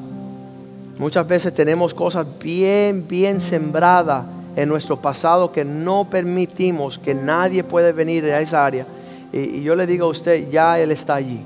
Muchas 0.98 1.26
veces 1.26 1.54
tenemos 1.54 1.94
cosas 1.94 2.26
bien, 2.40 3.06
bien 3.08 3.40
sembradas 3.40 4.24
en 4.56 4.68
nuestro 4.68 5.00
pasado 5.00 5.50
que 5.50 5.64
no 5.64 6.08
permitimos 6.08 6.98
que 6.98 7.14
nadie 7.14 7.64
pueda 7.64 7.92
venir 7.92 8.24
a 8.26 8.40
esa 8.40 8.64
área. 8.64 8.86
Y, 9.32 9.62
yo 9.62 9.74
le 9.74 9.86
digo 9.86 10.06
a 10.06 10.10
usted, 10.10 10.50
ya 10.50 10.78
Él 10.78 10.90
está 10.90 11.14
allí. 11.14 11.40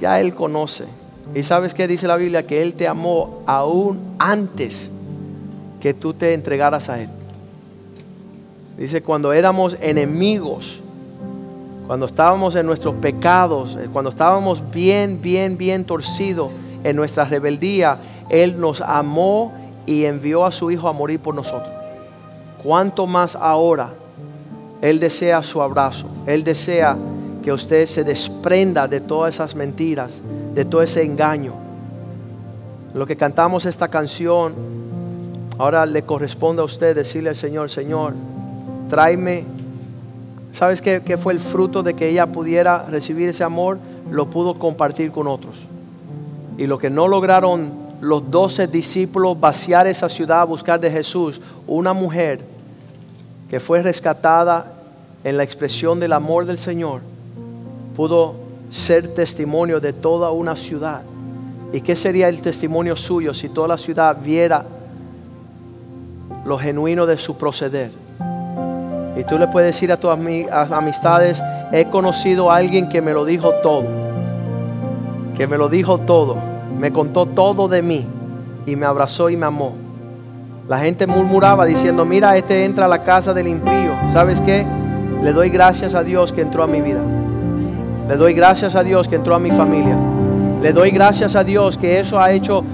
Ya 0.00 0.20
Él 0.20 0.34
conoce. 0.34 0.84
Y 1.34 1.42
sabes 1.42 1.74
qué 1.74 1.88
dice 1.88 2.06
la 2.06 2.16
Biblia? 2.16 2.46
Que 2.46 2.62
Él 2.62 2.74
te 2.74 2.86
amó 2.86 3.42
aún 3.46 3.98
antes 4.18 4.90
que 5.80 5.92
tú 5.94 6.14
te 6.14 6.32
entregaras 6.32 6.88
a 6.88 7.02
Él. 7.02 7.08
Dice, 8.78 9.02
cuando 9.02 9.32
éramos 9.32 9.76
enemigos, 9.80 10.80
cuando 11.86 12.06
estábamos 12.06 12.54
en 12.54 12.66
nuestros 12.66 12.94
pecados, 12.96 13.76
eh, 13.76 13.88
cuando 13.92 14.10
estábamos 14.10 14.62
bien, 14.70 15.20
bien, 15.22 15.56
bien 15.56 15.84
torcidos 15.84 16.52
en 16.84 16.94
nuestra 16.94 17.24
rebeldía, 17.24 17.98
él 18.28 18.60
nos 18.60 18.80
amó 18.80 19.52
y 19.86 20.04
envió 20.04 20.44
a 20.44 20.52
su 20.52 20.70
Hijo 20.70 20.88
a 20.88 20.92
morir 20.92 21.20
por 21.20 21.34
nosotros. 21.34 21.70
¿Cuánto 22.62 23.06
más 23.06 23.36
ahora 23.36 23.90
Él 24.82 24.98
desea 24.98 25.42
su 25.42 25.62
abrazo? 25.62 26.06
Él 26.26 26.42
desea 26.42 26.96
que 27.42 27.52
usted 27.52 27.86
se 27.86 28.02
desprenda 28.02 28.88
de 28.88 29.00
todas 29.00 29.36
esas 29.36 29.54
mentiras, 29.54 30.14
de 30.54 30.64
todo 30.64 30.82
ese 30.82 31.04
engaño. 31.04 31.52
Lo 32.92 33.06
que 33.06 33.16
cantamos 33.16 33.66
esta 33.66 33.88
canción, 33.88 34.54
ahora 35.58 35.86
le 35.86 36.02
corresponde 36.02 36.62
a 36.62 36.64
usted 36.64 36.96
decirle 36.96 37.28
al 37.28 37.36
Señor, 37.36 37.70
Señor, 37.70 38.14
tráeme. 38.90 39.44
¿Sabes 40.52 40.82
qué, 40.82 41.02
qué 41.04 41.16
fue 41.18 41.34
el 41.34 41.38
fruto 41.38 41.82
de 41.82 41.94
que 41.94 42.08
ella 42.08 42.26
pudiera 42.26 42.82
recibir 42.84 43.28
ese 43.28 43.44
amor? 43.44 43.78
Lo 44.10 44.28
pudo 44.30 44.58
compartir 44.58 45.12
con 45.12 45.28
otros. 45.28 45.68
Y 46.58 46.66
lo 46.66 46.78
que 46.78 46.90
no 46.90 47.06
lograron 47.06 47.85
los 48.00 48.30
doce 48.30 48.66
discípulos 48.66 49.38
vaciar 49.38 49.86
esa 49.86 50.08
ciudad 50.08 50.40
a 50.40 50.44
buscar 50.44 50.78
de 50.80 50.90
Jesús, 50.90 51.40
una 51.66 51.92
mujer 51.92 52.40
que 53.48 53.60
fue 53.60 53.82
rescatada 53.82 54.72
en 55.24 55.36
la 55.36 55.42
expresión 55.42 55.98
del 55.98 56.12
amor 56.12 56.46
del 56.46 56.58
Señor, 56.58 57.00
pudo 57.94 58.34
ser 58.70 59.08
testimonio 59.14 59.80
de 59.80 59.92
toda 59.92 60.30
una 60.30 60.56
ciudad. 60.56 61.02
¿Y 61.72 61.80
qué 61.80 61.96
sería 61.96 62.28
el 62.28 62.42
testimonio 62.42 62.96
suyo 62.96 63.34
si 63.34 63.48
toda 63.48 63.68
la 63.68 63.78
ciudad 63.78 64.16
viera 64.22 64.64
lo 66.44 66.58
genuino 66.58 67.06
de 67.06 67.16
su 67.16 67.36
proceder? 67.36 67.90
Y 69.16 69.24
tú 69.24 69.38
le 69.38 69.48
puedes 69.48 69.74
decir 69.74 69.90
a 69.90 69.96
tus 69.96 70.10
amistades, 70.10 71.42
he 71.72 71.86
conocido 71.86 72.50
a 72.50 72.56
alguien 72.56 72.88
que 72.88 73.00
me 73.00 73.12
lo 73.12 73.24
dijo 73.24 73.52
todo, 73.62 73.84
que 75.36 75.46
me 75.46 75.56
lo 75.56 75.68
dijo 75.68 75.98
todo 75.98 76.55
me 76.78 76.92
contó 76.92 77.26
todo 77.26 77.68
de 77.68 77.82
mí 77.82 78.06
y 78.66 78.76
me 78.76 78.86
abrazó 78.86 79.30
y 79.30 79.36
me 79.36 79.46
amó. 79.46 79.74
La 80.68 80.78
gente 80.78 81.06
murmuraba 81.06 81.64
diciendo, 81.64 82.04
mira, 82.04 82.36
este 82.36 82.64
entra 82.64 82.86
a 82.86 82.88
la 82.88 83.02
casa 83.02 83.32
del 83.32 83.46
impío. 83.48 83.92
¿Sabes 84.10 84.40
qué? 84.40 84.66
Le 85.22 85.32
doy 85.32 85.48
gracias 85.48 85.94
a 85.94 86.02
Dios 86.02 86.32
que 86.32 86.40
entró 86.40 86.62
a 86.62 86.66
mi 86.66 86.80
vida. 86.80 87.00
Le 88.08 88.16
doy 88.16 88.34
gracias 88.34 88.74
a 88.74 88.82
Dios 88.82 89.08
que 89.08 89.16
entró 89.16 89.34
a 89.34 89.38
mi 89.38 89.50
familia. 89.50 89.96
Le 90.62 90.72
doy 90.72 90.90
gracias 90.90 91.36
a 91.36 91.44
Dios 91.44 91.78
que 91.78 92.00
eso 92.00 92.20
ha 92.20 92.32
hecho 92.32 92.64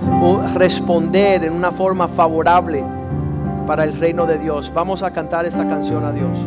responder 0.55 1.45
en 1.45 1.53
una 1.53 1.71
forma 1.71 2.09
favorable 2.09 2.85
para 3.67 3.85
el 3.85 3.99
reino 3.99 4.27
de 4.27 4.39
Dios. 4.39 4.73
Vamos 4.75 5.03
a 5.03 5.13
cantar 5.13 5.47
esta 5.47 5.69
canción 5.69 6.05
a 6.05 6.13
Dios. 6.13 6.39